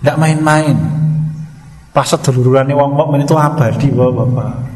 Tidak 0.00 0.16
main-main. 0.20 0.76
Pas 1.92 2.06
seduluran 2.06 2.68
wong 2.72 2.92
mukmin 2.92 3.24
itu 3.24 3.36
abadi, 3.36 3.88
Bapak-bapak. 3.88 4.69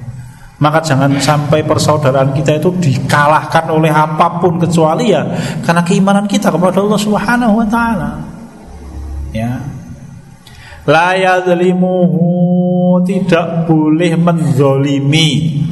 Maka 0.54 0.78
jangan 0.86 1.10
sampai 1.18 1.66
persaudaraan 1.66 2.30
kita 2.30 2.62
itu 2.62 2.70
dikalahkan 2.78 3.74
oleh 3.74 3.90
apa 3.90 4.38
pun 4.38 4.62
kecuali 4.62 5.10
ya 5.10 5.26
karena 5.66 5.82
keimanan 5.82 6.30
kita 6.30 6.54
kepada 6.54 6.78
Allah 6.78 7.00
Subhanahu 7.00 7.58
wa 7.58 7.66
taala. 7.66 8.10
Ya. 9.34 9.58
La 10.86 11.18
yadzlimuhu 11.18 13.02
tidak 13.02 13.66
boleh 13.66 14.14
menzolimi 14.14 15.64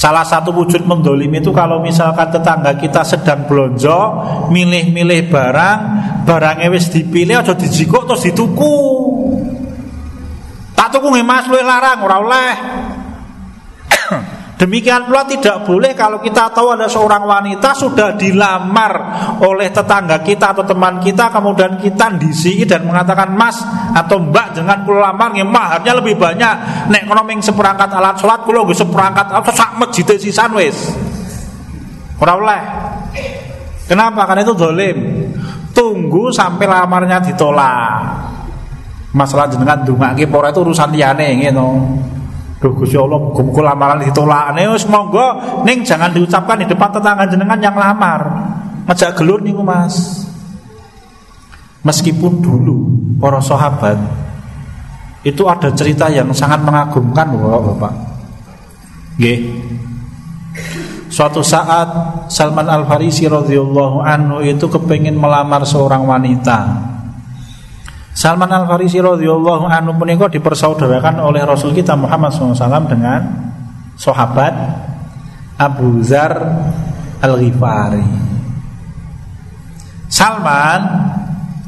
Salah 0.00 0.24
satu 0.24 0.56
wujud 0.56 0.88
mendolimi 0.88 1.44
itu 1.44 1.52
kalau 1.52 1.76
misalkan 1.84 2.32
tetangga 2.32 2.72
kita 2.72 3.04
sedang 3.04 3.44
belonjo, 3.44 4.00
milih-milih 4.48 5.28
barang, 5.28 5.78
barangnya 6.24 6.72
wis 6.72 6.88
dipilih 6.88 7.44
aja 7.44 7.52
dijikuk 7.52 8.08
terus 8.08 8.24
dituku. 8.24 8.80
Tak 10.72 10.88
tuku 10.96 11.04
nggih 11.04 11.20
Mas 11.20 11.44
larang 11.52 12.00
ora 12.00 12.16
oleh. 12.16 12.52
Demikian 14.60 15.08
pula 15.08 15.24
tidak 15.24 15.64
boleh 15.64 15.96
kalau 15.96 16.20
kita 16.20 16.52
tahu 16.52 16.76
ada 16.76 16.84
seorang 16.84 17.24
wanita 17.24 17.72
sudah 17.72 18.12
dilamar 18.12 18.92
oleh 19.40 19.72
tetangga 19.72 20.20
kita 20.20 20.52
atau 20.52 20.68
teman 20.68 21.00
kita 21.00 21.32
kemudian 21.32 21.80
kita 21.80 22.12
disi 22.20 22.68
dan 22.68 22.84
mengatakan 22.84 23.32
mas 23.32 23.56
atau 23.96 24.20
mbak 24.20 24.52
jangan 24.52 24.84
pulau 24.84 25.00
lamar 25.00 25.32
nggih 25.32 25.48
maharnya 25.48 25.96
lebih 25.96 26.12
banyak 26.20 26.54
nek 26.92 27.08
kono 27.08 27.24
seperangkat 27.40 27.88
alat 27.88 28.20
sholat 28.20 28.44
kula 28.44 28.68
nggih 28.68 28.76
seperangkat 28.76 29.32
atau 29.32 29.48
sak 29.48 29.80
masjid 29.80 30.04
sisan 30.20 30.52
wis. 30.52 30.92
Ora 32.20 32.36
oleh. 32.36 32.62
Kenapa? 33.88 34.28
Karena 34.28 34.44
itu 34.44 34.52
dolim. 34.52 34.98
Tunggu 35.72 36.28
sampai 36.36 36.68
lamarnya 36.68 37.16
ditolak. 37.24 37.96
Masalah 39.16 39.48
jenengan 39.48 39.80
dungake 39.88 40.28
ora 40.28 40.52
itu 40.52 40.60
urusan 40.60 40.92
liyane 40.92 41.48
ngono. 41.48 41.68
Duh 42.60 42.76
Gusti 42.76 42.92
Allah 43.00 43.16
muga 43.16 43.72
lamaran 43.72 44.04
ditolakne 44.04 44.68
wis 44.76 44.84
monggo 44.84 45.40
ning 45.64 45.80
jangan 45.80 46.12
diucapkan 46.12 46.60
di 46.60 46.68
depan 46.68 46.92
tetangga 46.92 47.24
jenengan 47.24 47.56
yang 47.56 47.72
lamar. 47.72 48.20
ngajak 48.84 49.16
gelur 49.16 49.40
niku 49.40 49.64
Mas. 49.64 50.28
Meskipun 51.80 52.44
dulu 52.44 52.92
para 53.16 53.40
sahabat 53.40 53.96
itu 55.24 55.48
ada 55.48 55.72
cerita 55.72 56.12
yang 56.12 56.28
sangat 56.36 56.60
mengagumkan 56.60 57.32
Bapak-bapak. 57.32 57.92
Nggih. 59.16 59.40
Suatu 61.08 61.40
saat 61.40 61.88
Salman 62.28 62.68
Al 62.68 62.84
Farisi 62.84 63.24
radhiyallahu 63.24 64.04
anhu 64.04 64.44
itu 64.44 64.68
kepingin 64.68 65.16
melamar 65.16 65.64
seorang 65.64 66.04
wanita. 66.04 66.89
Salman 68.10 68.50
Al 68.50 68.66
Farisi 68.66 68.98
radhiyallahu 68.98 69.70
anhu 69.70 69.94
menika 69.94 70.26
dipersaudarakan 70.26 71.22
oleh 71.22 71.46
Rasul 71.46 71.70
kita 71.70 71.94
Muhammad 71.94 72.34
SAW 72.34 72.90
dengan 72.90 73.20
sahabat 73.94 74.52
Abu 75.56 76.02
Zar 76.02 76.34
Al 77.22 77.34
Ghifari. 77.38 78.06
Salman 80.10 80.80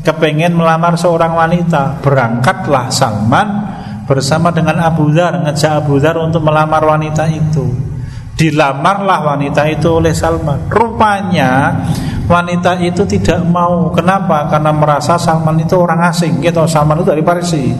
kepengen 0.02 0.58
melamar 0.58 0.98
seorang 0.98 1.32
wanita. 1.32 2.02
Berangkatlah 2.02 2.90
Salman 2.90 3.48
bersama 4.04 4.50
dengan 4.50 4.82
Abu 4.82 5.08
Dhar 5.14 5.40
Ngejak 5.46 5.86
Abu 5.86 6.02
Dhar 6.02 6.18
untuk 6.18 6.42
melamar 6.42 6.82
wanita 6.82 7.30
itu. 7.30 7.70
Dilamarlah 8.34 9.22
wanita 9.34 9.70
itu 9.70 9.88
oleh 9.88 10.10
Salman. 10.10 10.66
Rupanya 10.66 11.70
wanita 12.26 12.78
itu 12.82 13.02
tidak 13.06 13.42
mau. 13.46 13.90
Kenapa? 13.94 14.46
Karena 14.50 14.70
merasa 14.74 15.18
Salman 15.18 15.58
itu 15.62 15.74
orang 15.78 16.02
asing 16.10 16.42
gitu. 16.42 16.64
Salman 16.66 17.00
itu 17.00 17.06
dari 17.10 17.22
Parisi. 17.22 17.72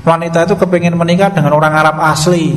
Wanita 0.00 0.48
itu 0.48 0.54
kepengen 0.56 0.96
menikah 0.96 1.32
dengan 1.32 1.56
orang 1.56 1.72
Arab 1.76 1.96
asli. 2.00 2.56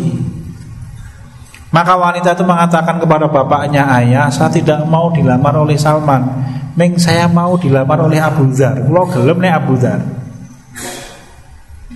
Maka 1.74 1.98
wanita 1.98 2.38
itu 2.38 2.46
mengatakan 2.46 3.02
kepada 3.02 3.26
bapaknya 3.26 3.90
ayah 3.98 4.30
Saya 4.30 4.54
tidak 4.54 4.86
mau 4.86 5.10
dilamar 5.10 5.58
oleh 5.58 5.74
Salman. 5.74 6.22
Meng 6.74 6.98
saya 6.98 7.30
mau 7.30 7.58
dilamar 7.58 8.02
oleh 8.02 8.22
Abu 8.22 8.50
Dhar. 8.50 8.78
Kalau 8.82 9.06
gelem 9.10 9.38
nih 9.42 9.54
Abu 9.54 9.74
Dhar. 9.78 10.02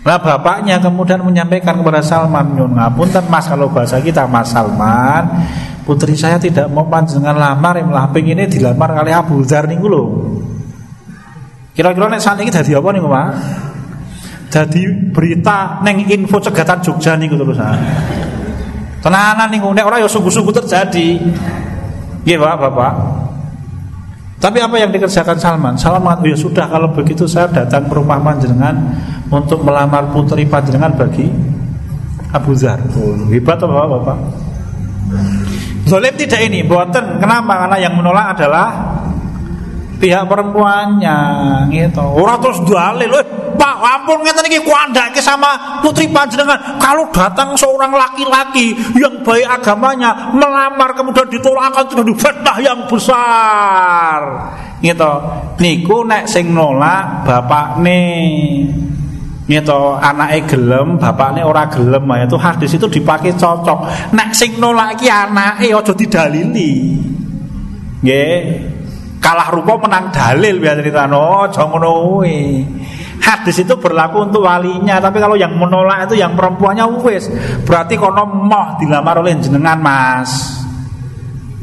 Nah 0.05 0.17
bapaknya 0.23 0.79
kemudian 0.79 1.19
menyampaikan 1.19 1.83
kepada 1.83 1.99
Salman 1.99 2.55
Nyun 2.55 2.79
ngapunten 2.79 3.27
mas? 3.27 3.43
Kalau 3.49 3.67
bahasa 3.67 3.99
kita 3.99 4.23
Mas 4.23 4.55
Salman 4.55 5.27
Putri 5.87 6.19
saya 6.19 6.35
tidak 6.35 6.67
mau 6.67 6.83
panjenengan 6.83 7.39
lamar 7.39 7.79
Yang 7.79 7.87
malah 7.87 8.11
ini 8.11 8.43
dilamar 8.43 8.91
oleh 8.99 9.15
Abu 9.15 9.39
Dhar 9.47 9.71
nih 9.71 9.79
loh 9.79 10.07
Kira-kira 11.71 12.11
nek 12.11 12.19
saat 12.19 12.41
ini 12.41 12.49
jadi 12.49 12.81
apa 12.81 12.89
nih 12.89 13.05
pak? 13.05 13.27
Jadi 14.49 14.81
berita 15.13 15.77
neng 15.85 16.01
info 16.09 16.41
cegatan 16.41 16.81
Jogja 16.81 17.13
nih 17.13 17.29
terus 17.29 17.61
Tenanan 18.97 19.47
nih 19.53 19.61
nek 19.61 19.85
orang 19.85 20.01
ya 20.01 20.09
sungguh-sungguh 20.09 20.57
terjadi. 20.57 21.21
Iya 22.25 22.41
Pak, 22.41 22.55
Bapak. 22.59 22.93
Tapi 24.37 24.57
apa 24.57 24.75
yang 24.81 24.89
dikerjakan 24.89 25.37
Salman? 25.37 25.73
Salman 25.77 26.03
mengatakan, 26.03 26.33
ya 26.33 26.37
sudah 26.37 26.65
kalau 26.67 26.89
begitu 26.91 27.23
saya 27.29 27.47
datang 27.49 27.87
ke 27.87 27.93
rumah 27.95 28.19
panjenengan 28.21 28.73
untuk 29.29 29.63
melamar 29.63 30.09
putri 30.11 30.43
panjenengan 30.49 30.93
bagi 30.97 31.29
Abu 32.33 32.51
Zar. 32.57 32.81
Oh, 32.97 33.15
hebat 33.31 33.57
apa 33.61 33.85
Bapak? 33.85 34.17
Zolim 35.87 36.13
tidak 36.19 36.43
ini, 36.43 36.67
buatan. 36.67 37.17
Kenapa? 37.17 37.65
Karena 37.65 37.77
yang 37.79 37.95
menolak 37.95 38.35
adalah 38.35 38.67
pihak 39.97 40.29
perempuannya 40.29 41.17
gitu. 41.73 42.05
Orang 42.05 42.37
terus 42.43 42.59
dalil, 42.67 43.09
eh, 43.17 43.25
Pak, 43.57 43.75
ampun 43.81 44.21
ngeten 44.21 44.45
iki 44.45 44.61
kuandake 44.61 45.17
sama 45.17 45.81
putri 45.81 46.05
panjenengan. 46.13 46.77
Kalau 46.77 47.09
datang 47.09 47.57
seorang 47.57 47.89
laki-laki 47.89 48.77
yang 48.93 49.25
baik 49.25 49.49
agamanya 49.49 50.29
melamar 50.37 50.93
kemudian 50.93 51.25
ditolak 51.25 51.73
akan 51.73 51.85
terjadi 51.89 52.13
fitnah 52.13 52.57
yang 52.61 52.79
besar. 52.85 54.19
Gitu. 54.77 55.11
Niku 55.57 56.05
nek 56.05 56.29
sing 56.29 56.53
nolak 56.53 57.25
nih 57.81 58.69
gitu 59.47 59.95
anaknya 59.95 60.43
gelem 60.43 60.99
bapaknya 60.99 61.47
ora 61.47 61.71
gelem 61.71 62.03
ya 62.03 62.27
itu 62.27 62.35
hadis 62.35 62.71
itu 62.75 62.87
dipakai 62.91 63.31
cocok. 63.31 64.11
Nek 64.11 64.35
sing 64.35 64.59
nolak 64.59 64.99
iki 64.99 65.07
anake 65.07 65.71
aja 65.71 65.93
didalili. 65.95 66.99
Nggih. 68.03 68.35
Kalah 69.17 69.49
rupa 69.49 69.81
menang 69.81 70.13
dalil 70.13 70.61
biar 70.61 70.77
cerita 70.77 71.09
no 71.09 71.49
ngono 71.49 72.21
hadis 73.17 73.65
itu 73.65 73.73
berlaku 73.75 74.29
untuk 74.29 74.45
walinya 74.45 75.01
tapi 75.01 75.17
kalau 75.17 75.33
yang 75.33 75.57
menolak 75.57 76.05
itu 76.11 76.19
yang 76.19 76.35
perempuannya 76.35 76.85
wis. 77.01 77.31
Berarti 77.63 77.95
kono 77.95 78.27
moh 78.27 78.77
dilamar 78.77 79.23
oleh 79.23 79.39
jenengan 79.39 79.79
mas. 79.79 80.59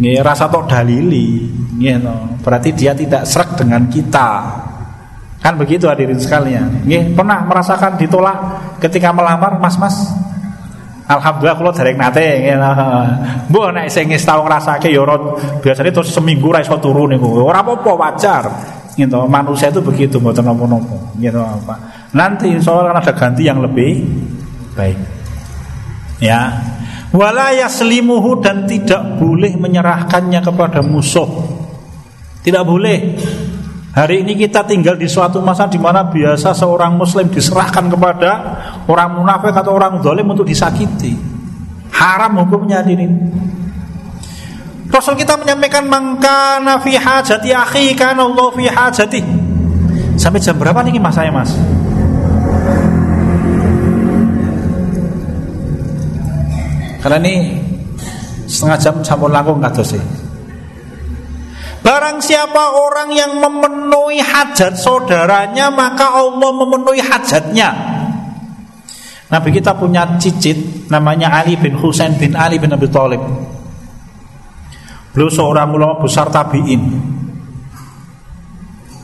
Nggih 0.00 0.24
rasa 0.24 0.48
tok 0.48 0.66
dalili. 0.72 1.46
Nggih 1.76 1.96
no. 2.00 2.40
berarti 2.40 2.72
dia 2.72 2.96
tidak 2.96 3.28
serak 3.28 3.56
dengan 3.60 3.86
kita 3.88 4.30
kan 5.44 5.60
begitu 5.60 5.84
hadirin 5.84 6.16
sekalian 6.16 6.88
nggih 6.88 7.12
pernah 7.12 7.44
merasakan 7.44 8.00
ditolak 8.00 8.36
ketika 8.80 9.12
melamar 9.12 9.60
mas-mas 9.60 10.08
Alhamdulillah 11.04 11.56
kalau 11.60 11.72
dereng 11.76 12.00
nate 12.00 12.24
ngene. 12.48 12.70
Mbok 13.52 13.76
nek 13.76 13.92
sing 13.92 14.08
wis 14.08 14.24
tau 14.24 14.40
ngrasake 14.40 14.88
ya 14.88 15.04
biasanya 15.60 15.92
terus 15.92 16.08
seminggu 16.08 16.48
ra 16.48 16.64
iso 16.64 16.80
turu 16.80 17.04
niku. 17.04 17.44
Ora 17.44 17.60
apa-apa 17.60 17.92
wajar. 17.92 18.44
Gitu. 18.96 19.20
Manusia 19.28 19.68
itu 19.68 19.84
begitu 19.84 20.16
mboten 20.16 20.48
napa-napa. 20.48 20.96
Gitu 21.20 21.36
apa. 21.36 22.08
Nanti 22.16 22.56
insya 22.56 22.72
Allah 22.72 22.96
akan 22.96 23.00
ada 23.04 23.12
ganti 23.12 23.42
yang 23.44 23.60
lebih 23.60 24.00
baik. 24.72 24.98
Ya. 26.24 26.56
Wala 27.12 27.52
yaslimuhu 27.52 28.40
dan 28.40 28.64
tidak 28.64 29.20
boleh 29.20 29.60
menyerahkannya 29.60 30.40
kepada 30.40 30.80
musuh. 30.80 31.28
Tidak 32.40 32.64
boleh. 32.64 32.98
Hari 33.94 34.26
ini 34.26 34.34
kita 34.34 34.66
tinggal 34.66 34.98
di 34.98 35.06
suatu 35.06 35.38
masa 35.38 35.70
di 35.70 35.78
mana 35.78 36.02
biasa 36.10 36.50
seorang 36.50 36.98
muslim 36.98 37.30
diserahkan 37.30 37.86
kepada 37.86 38.30
orang 38.90 39.22
munafik 39.22 39.54
atau 39.54 39.78
orang 39.78 40.02
zalim 40.02 40.26
untuk 40.26 40.42
disakiti. 40.42 41.14
Haram 41.94 42.42
hukumnya 42.42 42.82
ini. 42.82 43.06
Rasul 44.90 45.14
kita 45.14 45.38
menyampaikan 45.38 45.86
mangka 45.86 46.58
nafi 46.58 46.98
hajati 46.98 47.54
akhi 47.54 47.94
kana 47.94 48.26
Allah 48.26 48.50
fi 48.50 48.66
hajati. 48.66 49.22
Sampai 50.18 50.42
jam 50.42 50.58
berapa 50.58 50.82
nih 50.82 50.98
mas 50.98 51.14
saya 51.14 51.30
mas? 51.30 51.54
Karena 56.98 57.22
ini 57.22 57.62
setengah 58.50 58.78
jam 58.82 58.94
campur 59.06 59.30
langkung 59.30 59.62
kado 59.62 59.86
sih. 59.86 60.23
Barang 61.84 62.16
siapa 62.16 62.72
orang 62.80 63.12
yang 63.12 63.44
memenuhi 63.44 64.16
hajat 64.16 64.72
saudaranya 64.72 65.68
Maka 65.68 66.16
Allah 66.16 66.50
memenuhi 66.56 67.04
hajatnya. 67.04 67.68
Nabi 69.28 69.52
kita 69.52 69.76
punya 69.76 70.16
cicit 70.16 70.88
Namanya 70.88 71.28
Ali 71.36 71.60
bin 71.60 71.76
Husain 71.76 72.16
bin 72.16 72.32
Ali 72.32 72.56
bin 72.56 72.72
Abi 72.72 72.88
Thalib. 72.88 73.20
Beliau 75.12 75.28
seorang 75.28 75.70
ulama 75.70 76.00
besar 76.00 76.32
tabi'in. 76.32 76.82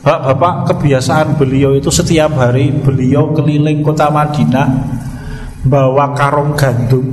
Bapak 0.01 0.73
kebiasaan 0.73 1.37
beliau 1.37 1.77
itu 1.77 1.93
setiap 1.93 2.33
hari 2.33 2.73
Beliau 2.73 3.37
keliling 3.37 3.85
kota 3.85 4.09
Madinah 4.09 4.67
Bawa 5.61 6.17
karung 6.17 6.57
gandum 6.57 7.05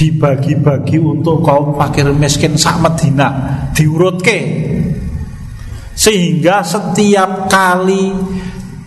dibagi-bagi 0.00 0.96
untuk 0.96 1.44
kaum 1.44 1.76
fakir 1.76 2.08
miskin 2.16 2.56
sak 2.56 2.80
Medina 2.80 3.60
diurutke. 3.76 4.40
Sehingga 5.92 6.64
setiap 6.64 7.52
kali 7.52 8.08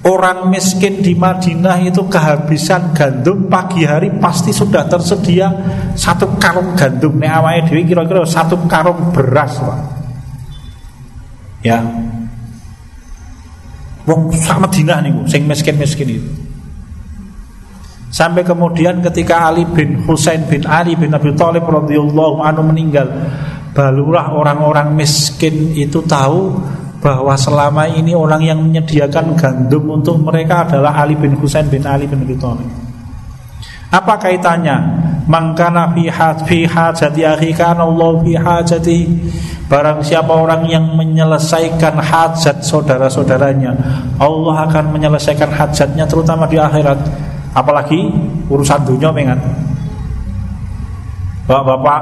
orang 0.09 0.49
miskin 0.49 1.05
di 1.05 1.13
Madinah 1.13 1.85
itu 1.85 2.09
kehabisan 2.09 2.97
gandum 2.97 3.45
pagi 3.45 3.85
hari 3.85 4.09
pasti 4.17 4.49
sudah 4.49 4.89
tersedia 4.89 5.53
satu 5.93 6.33
karung 6.41 6.73
gandum. 6.73 7.21
Nih 7.21 7.29
awalnya 7.29 7.69
dewi 7.69 7.85
kira-kira 7.85 8.25
satu 8.25 8.57
karung 8.65 9.13
beras 9.13 9.53
pak. 9.61 9.79
Ya. 11.61 11.77
Wong 14.09 14.33
sak 14.33 14.57
Madinah 14.57 14.97
nih 15.05 15.13
sing 15.29 15.45
miskin-miskin 15.45 16.09
itu 16.09 16.42
Sampai 18.13 18.45
kemudian 18.45 19.01
ketika 19.01 19.49
Ali 19.49 19.65
bin 19.65 20.05
Husain 20.05 20.45
bin 20.45 20.61
Ali 20.69 20.93
bin 20.93 21.09
Abi 21.17 21.33
Thalib 21.33 21.65
radhiyallahu 21.65 22.45
anhu 22.45 22.61
meninggal, 22.69 23.09
barulah 23.73 24.37
orang-orang 24.37 24.93
miskin 24.93 25.73
itu 25.73 25.97
tahu 26.05 26.53
bahwa 27.01 27.33
selama 27.33 27.89
ini 27.89 28.13
orang 28.13 28.45
yang 28.45 28.61
menyediakan 28.61 29.33
gandum 29.33 29.97
untuk 29.97 30.21
mereka 30.21 30.61
adalah 30.69 30.93
Ali 30.93 31.17
bin 31.17 31.33
Husain 31.41 31.65
bin 31.65 31.89
Ali 31.89 32.05
bin 32.05 32.21
Abi 32.21 32.37
Thalib. 32.37 32.69
Apa 33.89 34.21
kaitannya? 34.21 34.77
Mangkana 35.25 35.89
fi 36.45 36.69
hajati 36.69 37.21
akhi 37.25 37.49
kana 37.57 37.81
Allah 37.81 38.13
fi 38.21 38.33
hajati. 38.37 38.99
Barang 39.65 40.05
siapa 40.05 40.37
orang 40.37 40.69
yang 40.69 40.85
menyelesaikan 40.93 41.97
hajat 41.97 42.61
saudara-saudaranya, 42.61 43.73
Allah 44.21 44.69
akan 44.69 44.93
menyelesaikan 44.93 45.49
hajatnya 45.49 46.05
terutama 46.05 46.45
di 46.45 46.61
akhirat 46.61 47.32
apalagi 47.53 48.09
urusan 48.49 48.81
dunia 48.85 49.13
mengan 49.13 49.39
Bapak-bapak 51.43 52.01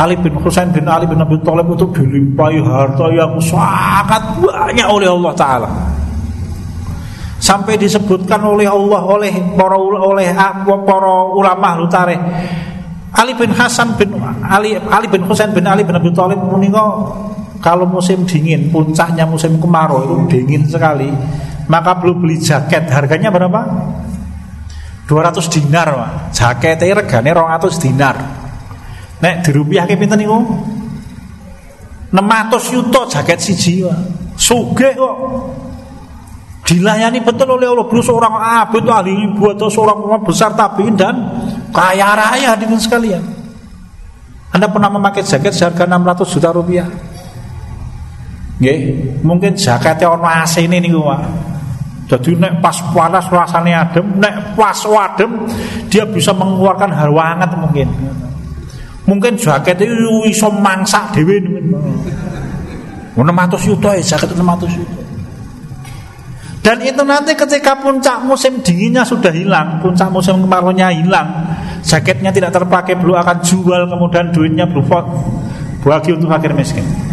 Ali 0.00 0.16
bin 0.16 0.32
Husain 0.40 0.72
bin 0.72 0.88
Ali 0.88 1.04
bin 1.04 1.20
Abi 1.20 1.36
Thalib 1.44 1.76
itu 1.76 1.84
dilimpahi 1.92 2.56
harta 2.64 3.04
yang 3.12 3.36
sangat 3.36 4.40
banyak 4.40 4.88
oleh 4.88 5.12
Allah 5.12 5.32
Taala. 5.36 5.70
Sampai 7.36 7.76
disebutkan 7.76 8.40
oleh 8.40 8.64
Allah 8.64 9.04
oleh 9.04 9.32
para 9.52 9.76
oleh 9.76 10.32
para 10.64 11.14
ulama 11.36 11.84
lutare 11.84 12.16
Ali 13.12 13.36
bin 13.36 13.52
Hasan 13.52 13.92
bin 14.00 14.16
Ali 14.40 14.72
Ali 14.88 15.04
bin 15.04 15.28
Husain 15.28 15.52
bin 15.52 15.68
Ali 15.68 15.84
bin 15.84 15.92
Abi 15.92 16.08
Thalib 16.16 16.40
menika 16.40 17.12
kalau 17.60 17.84
musim 17.84 18.24
dingin 18.24 18.72
puncaknya 18.72 19.28
musim 19.28 19.60
kemarau 19.60 20.00
itu 20.00 20.14
dingin 20.32 20.64
sekali. 20.64 21.12
Maka 21.68 22.00
perlu 22.00 22.24
beli 22.24 22.40
jaket 22.40 22.88
harganya 22.88 23.28
berapa 23.28 23.60
200 25.12 25.52
dinar 25.52 25.88
Pak. 25.92 26.10
Jakete 26.32 26.88
regane 26.88 27.36
200 27.36 27.84
dinar. 27.84 28.16
Nek 29.20 29.44
dirupiahke 29.44 30.00
pinten 30.00 30.16
niku? 30.16 30.40
600 32.16 32.72
yuto 32.72 33.04
jaket 33.12 33.38
siji 33.44 33.84
Pak. 33.84 33.98
Sugih 34.40 34.96
kok. 34.96 35.16
Dilayani 36.62 37.20
betul 37.20 37.58
oleh 37.58 37.68
Allah 37.68 37.84
Beliau 37.84 38.06
seorang 38.06 38.32
abid 38.38 38.86
ahli 38.88 39.12
buat 39.36 39.60
seorang 39.60 39.98
ulama 39.98 40.24
besar 40.24 40.56
tabiin 40.56 40.96
dan 40.96 41.14
kaya 41.68 42.16
raya 42.16 42.56
di 42.56 42.64
sekalian. 42.80 43.20
Anda 44.52 44.72
pernah 44.72 44.88
memakai 44.88 45.26
jaket 45.26 45.52
seharga 45.52 45.84
600 45.84 46.32
juta 46.32 46.48
rupiah? 46.54 46.88
Nggih, 48.62 48.78
mungkin 49.26 49.58
jaketnya 49.58 50.12
AC 50.12 50.64
ini 50.64 50.78
nih 50.86 50.92
Pak. 50.94 51.51
Jadi 52.12 52.36
nek 52.36 52.60
pas 52.60 52.76
panas 52.92 53.24
rasanya 53.32 53.88
adem, 53.88 54.04
nek 54.20 54.52
pas 54.52 54.76
wadem 54.84 55.48
dia 55.88 56.04
bisa 56.04 56.28
mengeluarkan 56.36 56.92
hawa 56.92 57.32
hangat 57.32 57.56
mungkin. 57.56 57.88
Mungkin 59.08 59.40
jaket 59.40 59.80
itu 59.80 60.28
iso 60.28 60.52
mangsak 60.52 61.16
dhewe. 61.16 61.40
600 63.16 63.24
juta 63.64 63.96
ya 63.96 64.04
jaket 64.04 64.28
600 64.36 64.76
juta. 64.76 64.96
Dan 66.60 66.84
itu 66.84 67.00
nanti 67.00 67.32
ketika 67.32 67.80
puncak 67.80 68.20
musim 68.28 68.60
dinginnya 68.60 69.08
sudah 69.08 69.32
hilang, 69.32 69.80
puncak 69.80 70.12
musim 70.12 70.44
kemarau-nya 70.44 70.92
hilang, 70.92 71.26
jaketnya 71.80 72.30
tidak 72.30 72.54
terpakai, 72.54 72.94
belum 72.94 73.18
akan 73.18 73.42
jual, 73.42 73.88
kemudian 73.90 74.30
duitnya 74.30 74.68
berupa 74.68 75.02
bagi 75.82 76.14
untuk 76.14 76.30
fakir 76.30 76.54
miskin 76.54 77.11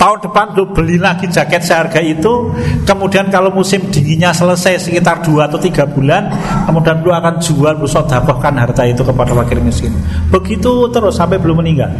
tahun 0.00 0.18
depan 0.24 0.56
lu 0.56 0.72
beli 0.72 0.96
lagi 0.96 1.28
jaket 1.28 1.60
seharga 1.60 2.00
itu. 2.00 2.48
Kemudian 2.88 3.28
kalau 3.28 3.52
musim 3.52 3.92
dinginnya 3.92 4.32
selesai 4.32 4.88
sekitar 4.88 5.20
2 5.20 5.44
atau 5.44 5.60
3 5.60 5.84
bulan 5.92 6.32
kemudian 6.64 7.04
lu 7.04 7.12
akan 7.12 7.36
jual 7.36 7.76
lu 7.76 7.84
harta 7.84 8.82
itu 8.88 9.04
kepada 9.04 9.36
fakir 9.36 9.60
miskin. 9.60 9.92
Begitu 10.32 10.88
terus 10.88 11.20
sampai 11.20 11.36
belum 11.36 11.60
meninggal. 11.60 11.92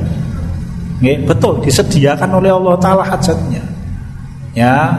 Nggih, 1.05 1.29
betul 1.29 1.61
disediakan 1.61 2.41
oleh 2.41 2.49
Allah 2.53 2.75
Ta'ala 2.81 3.05
hajatnya. 3.05 3.61
Ya 4.57 4.97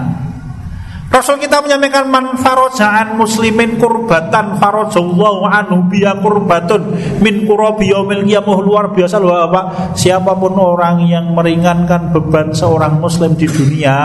Rasul 1.12 1.44
kita 1.44 1.60
menyampaikan 1.60 2.08
man 2.08 2.40
farojaan 2.40 3.20
muslimin 3.20 3.76
kurbatan 3.76 4.56
farajallahu 4.56 5.44
anhu 5.44 5.84
biya 5.92 6.16
kurbatun 6.24 6.96
min 7.20 7.44
kurabi 7.44 7.92
yaumil 7.92 8.24
qiyamah 8.24 8.58
luar 8.64 8.96
biasa 8.96 9.20
loh 9.20 9.36
Bapak. 9.44 10.00
Siapa 10.00 10.32
pun 10.40 10.56
orang 10.56 11.04
yang 11.04 11.36
meringankan 11.36 12.16
beban 12.16 12.56
seorang 12.56 13.04
muslim 13.04 13.36
di 13.36 13.44
dunia, 13.44 13.96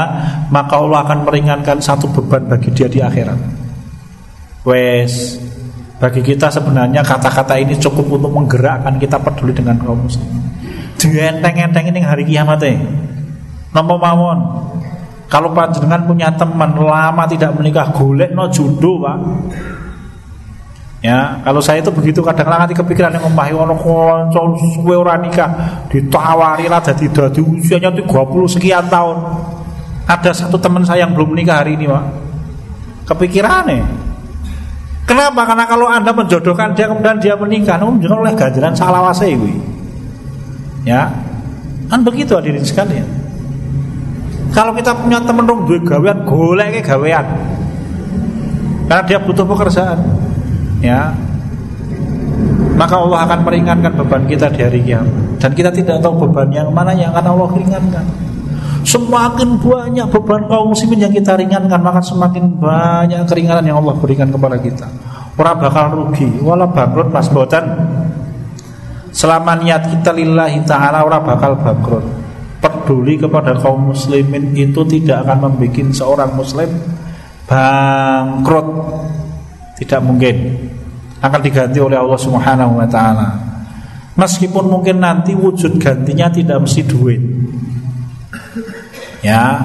maka 0.51 0.83
Allah 0.83 1.07
akan 1.07 1.19
meringankan 1.31 1.79
satu 1.79 2.11
beban 2.11 2.43
bagi 2.51 2.75
dia 2.75 2.91
di 2.91 2.99
akhirat. 2.99 3.39
Wes, 4.67 5.39
bagi 6.03 6.27
kita 6.27 6.51
sebenarnya 6.51 7.07
kata-kata 7.07 7.55
ini 7.55 7.79
cukup 7.79 8.19
untuk 8.19 8.35
menggerakkan 8.35 8.99
kita 8.99 9.23
peduli 9.23 9.55
dengan 9.55 9.79
kaum 9.79 10.11
muslim. 10.11 10.27
Dienteng-enteng 10.99 11.87
ini 11.87 12.03
hari 12.03 12.27
kiamat 12.27 12.67
eh. 12.67 12.75
Nampak 13.71 13.99
mawon 14.03 14.39
kalau 15.27 15.51
panjenengan 15.51 16.07
punya 16.07 16.31
teman 16.39 16.79
lama 16.79 17.27
tidak 17.27 17.51
menikah, 17.59 17.91
golek 17.91 18.31
no 18.31 18.47
jodoh, 18.47 19.03
Pak. 19.03 19.17
Ya, 21.03 21.39
kalau 21.43 21.63
saya 21.63 21.83
itu 21.83 21.91
begitu 21.95 22.19
kadang-kadang 22.19 22.67
nanti 22.67 22.75
kepikiran 22.75 23.15
yang 23.15 23.31
omahe 23.31 23.55
ono 23.55 23.79
kanca 23.79 24.43
suwe 24.75 24.95
ora 24.95 25.19
nikah, 25.19 25.87
ditawari 25.87 26.67
lah 26.67 26.83
dadi 26.83 27.07
dadi 27.11 27.39
usianya 27.43 27.95
30 27.95 28.07
sekian 28.59 28.87
tahun. 28.91 29.17
Ada 30.07 30.31
satu 30.47 30.59
teman 30.59 30.87
saya 30.87 31.07
yang 31.07 31.15
belum 31.15 31.35
menikah 31.35 31.63
hari 31.63 31.75
ini, 31.75 31.91
Pak. 31.91 32.05
Kepikiran 33.11 33.67
nih. 33.71 33.83
Kenapa? 35.07 35.47
Karena 35.47 35.65
kalau 35.67 35.87
Anda 35.87 36.11
menjodohkan 36.11 36.75
dia 36.75 36.91
kemudian 36.91 37.19
dia 37.23 37.35
menikah, 37.39 37.79
namun 37.79 38.03
jangan 38.03 38.27
oleh 38.27 38.35
ganjaran 38.35 38.75
salawase 38.75 39.35
kuwi. 39.35 39.55
Ya. 40.87 41.11
Kan 41.87 42.03
begitu 42.03 42.35
hadirin 42.35 42.67
sekalian. 42.67 43.26
Kalau 44.57 44.73
kita 44.73 44.97
punya 44.97 45.21
temen 45.21 45.45
rong 45.45 45.69
duwe 45.69 45.85
gawean, 45.85 46.25
golek 46.25 46.81
gawean. 46.81 47.29
Karena 48.89 49.05
dia 49.05 49.21
butuh 49.21 49.45
pekerjaan. 49.45 50.01
Ya. 50.81 51.13
Maka 52.81 52.97
Allah 52.97 53.29
akan 53.29 53.45
meringankan 53.45 53.93
beban 54.01 54.25
kita 54.25 54.49
di 54.49 54.65
hari 54.65 54.81
kiamat. 54.81 55.13
Dan 55.37 55.53
kita 55.53 55.69
tidak 55.69 56.01
tahu 56.01 56.25
beban 56.25 56.49
yang 56.49 56.73
mana 56.73 56.97
yang 56.97 57.13
akan 57.13 57.37
Allah 57.37 57.49
ringankan. 57.53 58.05
Semakin 58.81 59.61
banyak 59.61 60.09
beban 60.09 60.49
kaum 60.49 60.73
muslimin 60.73 61.05
yang 61.05 61.13
kita 61.13 61.37
ringankan, 61.37 61.77
maka 61.77 62.01
semakin 62.01 62.57
banyak 62.57 63.29
keringanan 63.29 63.65
yang 63.69 63.85
Allah 63.85 63.93
berikan 64.01 64.33
kepada 64.33 64.57
kita. 64.57 64.89
Orang 65.37 65.61
bakal 65.61 65.85
rugi, 65.93 66.33
walau 66.41 66.65
bangkrut 66.73 67.13
pas 67.13 67.29
botan. 67.29 67.77
Selama 69.13 69.61
niat 69.61 69.85
kita 69.93 70.17
lillahi 70.17 70.65
ta'ala 70.65 71.05
orang 71.05 71.29
bakal 71.29 71.61
bangkrut 71.61 72.26
peduli 72.61 73.21
kepada 73.21 73.57
kaum 73.61 73.93
muslimin 73.93 74.57
itu 74.57 74.83
tidak 74.89 75.27
akan 75.29 75.53
membuat 75.53 75.93
seorang 75.93 76.31
muslim 76.35 76.71
bangkrut. 77.47 78.69
Tidak 79.77 80.01
mungkin. 80.01 80.37
Akan 81.21 81.41
diganti 81.41 81.79
oleh 81.81 82.01
Allah 82.01 82.21
Subhanahu 82.21 82.81
wa 82.81 82.89
taala. 82.89 83.29
Meskipun 84.17 84.73
mungkin 84.73 85.05
nanti 85.05 85.37
wujud 85.37 85.77
gantinya 85.77 86.33
tidak 86.33 86.65
mesti 86.65 86.81
duit. 86.89 87.21
Ya. 89.21 89.61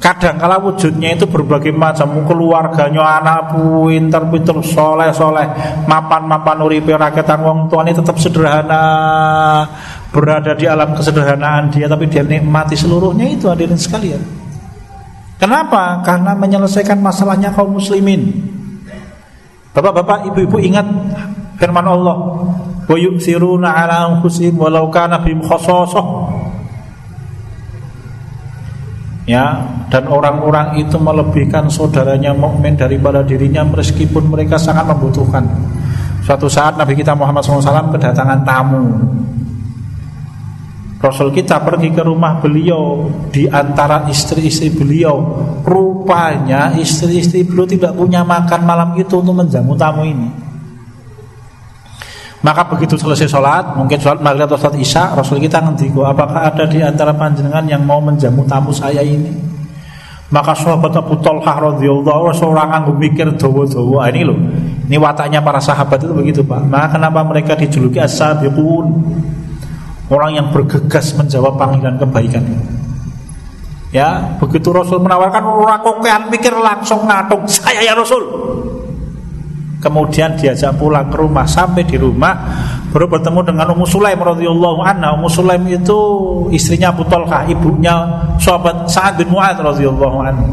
Kadang 0.00 0.40
kala 0.40 0.56
wujudnya 0.60 1.12
itu 1.12 1.28
berbagai 1.28 1.72
macam. 1.72 2.24
Keluarganya 2.24 3.20
anak 3.20 3.52
pinter-pinter 3.52 4.64
soleh-soleh 4.64 5.44
Mapan-mapan 5.84 6.56
uripe 6.64 6.96
rakyatan 6.96 7.40
wong 7.44 7.58
tuane 7.68 7.92
tetap 7.92 8.16
sederhana 8.16 8.84
Berada 10.10 10.58
di 10.58 10.66
alam 10.66 10.94
kesederhanaan 10.98 11.70
dia 11.70 11.86
Tapi 11.86 12.10
dia 12.10 12.26
nikmati 12.26 12.74
seluruhnya 12.74 13.30
itu 13.30 13.46
hadirin 13.46 13.78
sekalian 13.78 14.22
Kenapa? 15.38 16.04
Karena 16.04 16.36
menyelesaikan 16.36 17.00
masalahnya 17.00 17.54
kaum 17.54 17.78
muslimin 17.78 18.28
Bapak-bapak, 19.70 20.34
ibu-ibu 20.34 20.58
ingat 20.58 20.86
firman 21.56 21.86
Allah 21.86 22.16
Wa 22.90 22.96
yu'thiruna 22.98 23.70
ala 23.70 24.10
anfusihim 24.10 24.58
walau 24.58 24.90
kana 24.90 25.22
bim 25.22 25.38
khasasah 25.46 26.06
ya 29.30 29.62
dan 29.86 30.10
orang-orang 30.10 30.82
itu 30.82 30.98
melebihkan 30.98 31.70
saudaranya 31.70 32.34
mukmin 32.34 32.74
daripada 32.74 33.22
dirinya 33.22 33.62
meskipun 33.62 34.26
mereka 34.26 34.58
sangat 34.58 34.90
membutuhkan. 34.90 35.46
Suatu 36.26 36.50
saat 36.50 36.74
Nabi 36.74 36.98
kita 36.98 37.14
Muhammad 37.14 37.46
SAW 37.46 37.94
kedatangan 37.94 38.42
tamu. 38.42 38.86
Rasul 41.00 41.32
kita 41.32 41.64
pergi 41.64 41.96
ke 41.96 42.04
rumah 42.04 42.44
beliau 42.44 43.08
di 43.32 43.48
antara 43.48 44.04
istri-istri 44.12 44.68
beliau. 44.68 45.16
Rupanya 45.64 46.76
istri-istri 46.76 47.40
beliau 47.40 47.64
tidak 47.64 47.96
punya 47.96 48.20
makan 48.20 48.68
malam 48.68 48.92
itu 49.00 49.16
untuk 49.16 49.32
menjamu 49.32 49.72
tamu 49.80 50.04
ini. 50.04 50.28
Maka 52.44 52.68
begitu 52.68 53.00
selesai 53.00 53.28
sholat, 53.28 53.76
mungkin 53.76 54.00
sholat 54.00 54.20
maghrib 54.20 54.48
atau 54.48 54.60
sholat 54.60 54.76
isya, 54.80 55.12
Rasul 55.12 55.40
kita 55.44 55.60
ngendiko, 55.60 56.08
apakah 56.08 56.52
ada 56.52 56.64
di 56.64 56.80
antara 56.80 57.12
panjenengan 57.12 57.64
yang 57.68 57.84
mau 57.84 58.00
menjamu 58.00 58.44
tamu 58.48 58.72
saya 58.72 59.04
ini? 59.04 59.28
Maka 60.30 60.54
sahabat 60.54 60.94
Abu 60.94 61.18
Talhah 61.20 61.58
radhiyallahu 61.58 62.30
seorang 62.38 62.70
anggo 62.70 62.94
mikir 62.94 63.34
dawa-dawa. 63.34 64.06
Ah, 64.06 64.08
ini 64.14 64.22
loh. 64.22 64.38
Ini 64.86 64.94
wataknya 64.94 65.42
para 65.42 65.58
sahabat 65.58 66.06
itu 66.06 66.14
begitu, 66.14 66.40
Pak. 66.46 66.70
Maka 66.70 66.96
kenapa 66.96 67.20
mereka 67.26 67.58
dijuluki 67.58 67.98
as-sabiqun? 67.98 68.86
Orang 70.10 70.34
yang 70.34 70.50
bergegas 70.50 71.14
menjawab 71.14 71.54
panggilan 71.54 71.94
kebaikan. 72.02 72.42
Ya, 73.94 74.38
begitu 74.38 74.70
Rasul 74.70 75.02
menawarkan 75.02 75.42
orang 75.42 75.82
kokean 75.82 76.30
mikir 76.30 76.54
langsung 76.54 77.06
ngatung, 77.06 77.46
saya 77.46 77.82
ya 77.82 77.94
Rasul. 77.94 78.22
Kemudian 79.80 80.36
diajak 80.36 80.76
pulang 80.76 81.08
ke 81.08 81.16
rumah 81.16 81.48
Sampai 81.48 81.88
di 81.88 81.96
rumah 81.96 82.36
baru 82.92 83.08
bertemu 83.08 83.40
dengan 83.48 83.66
Ummu 83.72 83.86
Sulaim 83.88 84.20
radhiyallahu 84.20 84.84
anha. 84.84 85.16
Ummu 85.16 85.30
Sulaim 85.30 85.64
itu 85.72 85.98
istrinya 86.52 86.92
Abu 86.92 87.06
Talha, 87.08 87.48
ibunya 87.48 87.96
sahabat 88.36 88.90
Sa'ad 88.90 89.16
bin 89.16 89.32
Mu'ad 89.32 89.56
radhiyallahu 89.56 90.18
anhu. 90.20 90.46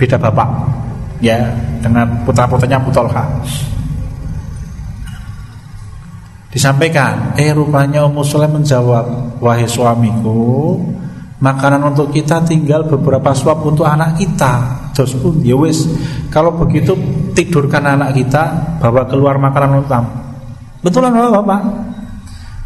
Beda 0.00 0.16
bapak. 0.16 0.48
Ya, 1.20 1.52
dengan 1.84 2.08
putra-putranya 2.24 2.80
Abu 2.80 2.88
Talha. 2.94 3.26
Disampaikan, 6.56 7.36
eh 7.36 7.52
rupanya 7.52 8.08
Ummu 8.08 8.24
Sulaim 8.24 8.56
menjawab, 8.56 9.36
wahai 9.44 9.68
suamiku, 9.68 10.80
makanan 11.36 11.92
untuk 11.92 12.08
kita 12.08 12.40
tinggal 12.48 12.88
beberapa 12.88 13.36
suap 13.36 13.60
untuk 13.60 13.84
anak 13.84 14.16
kita. 14.16 14.88
Terus 14.96 15.20
pun 15.20 15.36
ya 15.44 15.52
wis, 15.52 15.84
kalau 16.32 16.56
begitu 16.56 16.96
tidurkan 17.36 17.84
anak 17.84 18.16
kita, 18.16 18.72
bawa 18.80 19.04
keluar 19.04 19.36
makanan 19.36 19.84
untuk 19.84 20.00
kamu. 20.00 20.10
Betul 20.80 21.04
kan 21.04 21.28
Bapak? 21.28 21.60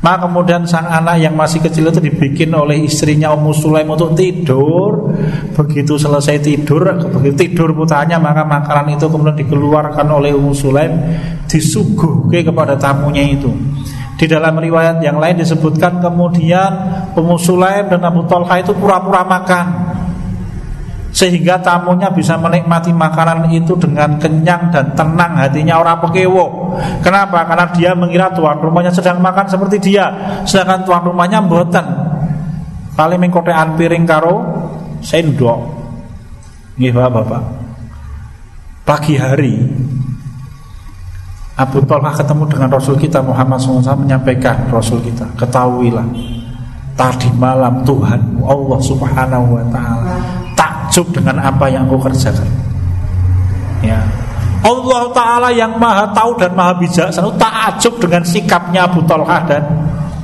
Maka 0.00 0.24
kemudian 0.24 0.64
sang 0.64 0.88
anak 0.88 1.20
yang 1.20 1.36
masih 1.36 1.60
kecil 1.60 1.92
itu 1.92 2.00
dibikin 2.00 2.56
oleh 2.56 2.88
istrinya 2.88 3.36
Ummu 3.36 3.52
Sulaim 3.52 3.84
untuk 3.92 4.16
tidur. 4.16 5.12
Begitu 5.52 6.00
selesai 6.00 6.40
tidur, 6.40 6.88
begitu 7.12 7.36
tidur 7.36 7.76
putranya 7.76 8.16
maka 8.16 8.48
makanan 8.48 8.96
itu 8.96 9.12
kemudian 9.12 9.36
dikeluarkan 9.36 10.08
oleh 10.08 10.32
Ummu 10.32 10.56
Sulaim 10.56 10.92
disuguhkan 11.44 12.48
kepada 12.48 12.80
tamunya 12.80 13.28
itu. 13.28 13.52
Di 14.16 14.28
dalam 14.28 14.56
riwayat 14.56 15.00
yang 15.00 15.16
lain 15.16 15.40
disebutkan 15.40 16.00
kemudian 16.00 16.72
Ummu 17.16 17.36
Sulaim 17.36 17.88
dan 17.92 18.00
Abu 18.00 18.24
Talha 18.24 18.56
itu 18.60 18.72
pura-pura 18.76 19.24
makan 19.24 19.79
sehingga 21.10 21.58
tamunya 21.58 22.10
bisa 22.10 22.38
menikmati 22.38 22.94
makanan 22.94 23.50
itu 23.50 23.74
dengan 23.78 24.14
kenyang 24.18 24.70
dan 24.70 24.94
tenang 24.94 25.34
hatinya 25.34 25.82
orang 25.82 25.98
pekewo. 26.02 26.74
Kenapa? 27.02 27.46
Karena 27.46 27.66
dia 27.74 27.90
mengira 27.94 28.30
tuan 28.30 28.58
rumahnya 28.62 28.94
sedang 28.94 29.18
makan 29.18 29.46
seperti 29.50 29.76
dia, 29.82 30.06
sedangkan 30.46 30.86
tuan 30.86 31.02
rumahnya 31.02 31.42
mboten. 31.42 31.86
Paling 32.94 33.18
mengkotean 33.18 33.74
piring 33.74 34.04
karo 34.06 34.34
sendok. 35.02 35.58
Nggih 36.78 36.92
Bapak. 36.94 37.42
Pagi 38.86 39.14
hari 39.14 39.54
Abu 41.60 41.84
Talha 41.84 42.08
ketemu 42.16 42.48
dengan 42.48 42.68
Rasul 42.72 42.96
kita 42.96 43.20
Muhammad 43.20 43.60
SAW 43.60 44.00
menyampaikan 44.00 44.64
Rasul 44.72 45.04
kita 45.04 45.28
ketahuilah 45.36 46.08
tadi 46.96 47.28
malam 47.36 47.84
Tuhan 47.84 48.40
Allah 48.40 48.80
Subhanahu 48.80 49.46
Wa 49.60 49.64
Taala 49.68 50.09
takjub 50.90 51.14
dengan 51.14 51.38
apa 51.38 51.70
yang 51.70 51.86
kau 51.86 52.02
kerjakan. 52.02 52.50
Ya. 53.86 54.02
Allah 54.60 55.02
Ta'ala 55.14 55.48
yang 55.54 55.78
maha 55.78 56.10
tahu 56.10 56.34
dan 56.34 56.50
maha 56.58 56.74
bijaksana 56.82 57.30
takjub 57.38 58.02
dengan 58.02 58.26
sikapnya 58.26 58.90
Abu 58.90 59.06
Talha 59.06 59.38
dan 59.46 59.62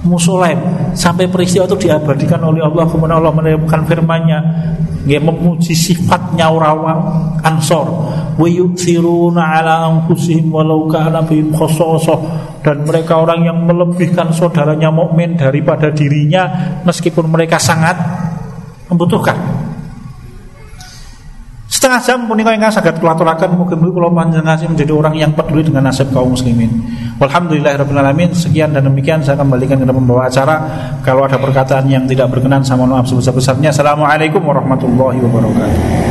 Musulaim 0.02 0.58
sampai 0.98 1.30
peristiwa 1.30 1.70
itu 1.70 1.86
diabadikan 1.86 2.42
oleh 2.42 2.62
Allah 2.66 2.86
kemudian 2.90 3.14
Allah 3.22 3.30
menemukan 3.30 3.86
firman-Nya. 3.86 4.40
Dia 5.06 5.22
memuji 5.22 5.70
sifatnya 5.70 6.50
orang 6.50 6.82
Ansor. 7.46 7.86
Wa 8.34 8.46
ala 9.38 9.74
anfusihim 9.86 10.50
walau 10.50 10.90
kana 10.90 11.22
dan 12.66 12.76
mereka 12.82 13.14
orang 13.22 13.46
yang 13.46 13.62
melebihkan 13.62 14.34
saudaranya 14.34 14.90
mukmin 14.90 15.38
daripada 15.38 15.94
dirinya 15.94 16.50
meskipun 16.82 17.30
mereka 17.30 17.54
sangat 17.62 17.94
membutuhkan 18.90 19.65
Setengah 21.86 22.02
jam 22.02 22.26
punika 22.26 22.50
ingkang 22.50 22.74
saged 22.74 22.98
kula 22.98 23.14
aturaken 23.14 23.62
mugi-mugi 23.62 23.94
kula 23.94 24.10
panjenengan 24.10 24.58
menjadi 24.58 24.90
orang 24.90 25.14
yang 25.22 25.30
peduli 25.30 25.62
dengan 25.62 25.86
nasib 25.86 26.10
kaum 26.10 26.34
muslimin. 26.34 26.82
Walhamdulillahirabbil. 27.22 28.34
Sekian 28.34 28.74
dan 28.74 28.90
demikian 28.90 29.22
saya 29.22 29.38
kembalikan 29.38 29.78
kepada 29.78 29.94
pembawa 29.94 30.26
acara. 30.26 30.66
Kalau 31.06 31.22
ada 31.30 31.38
perkataan 31.38 31.86
yang 31.86 32.02
tidak 32.10 32.26
berkenan 32.34 32.66
saya 32.66 32.82
mohon 32.82 32.90
maaf 32.90 33.06
sebesar-besarnya. 33.06 33.70
Assalamualaikum 33.70 34.42
warahmatullahi 34.42 35.22
wabarakatuh. 35.30 36.05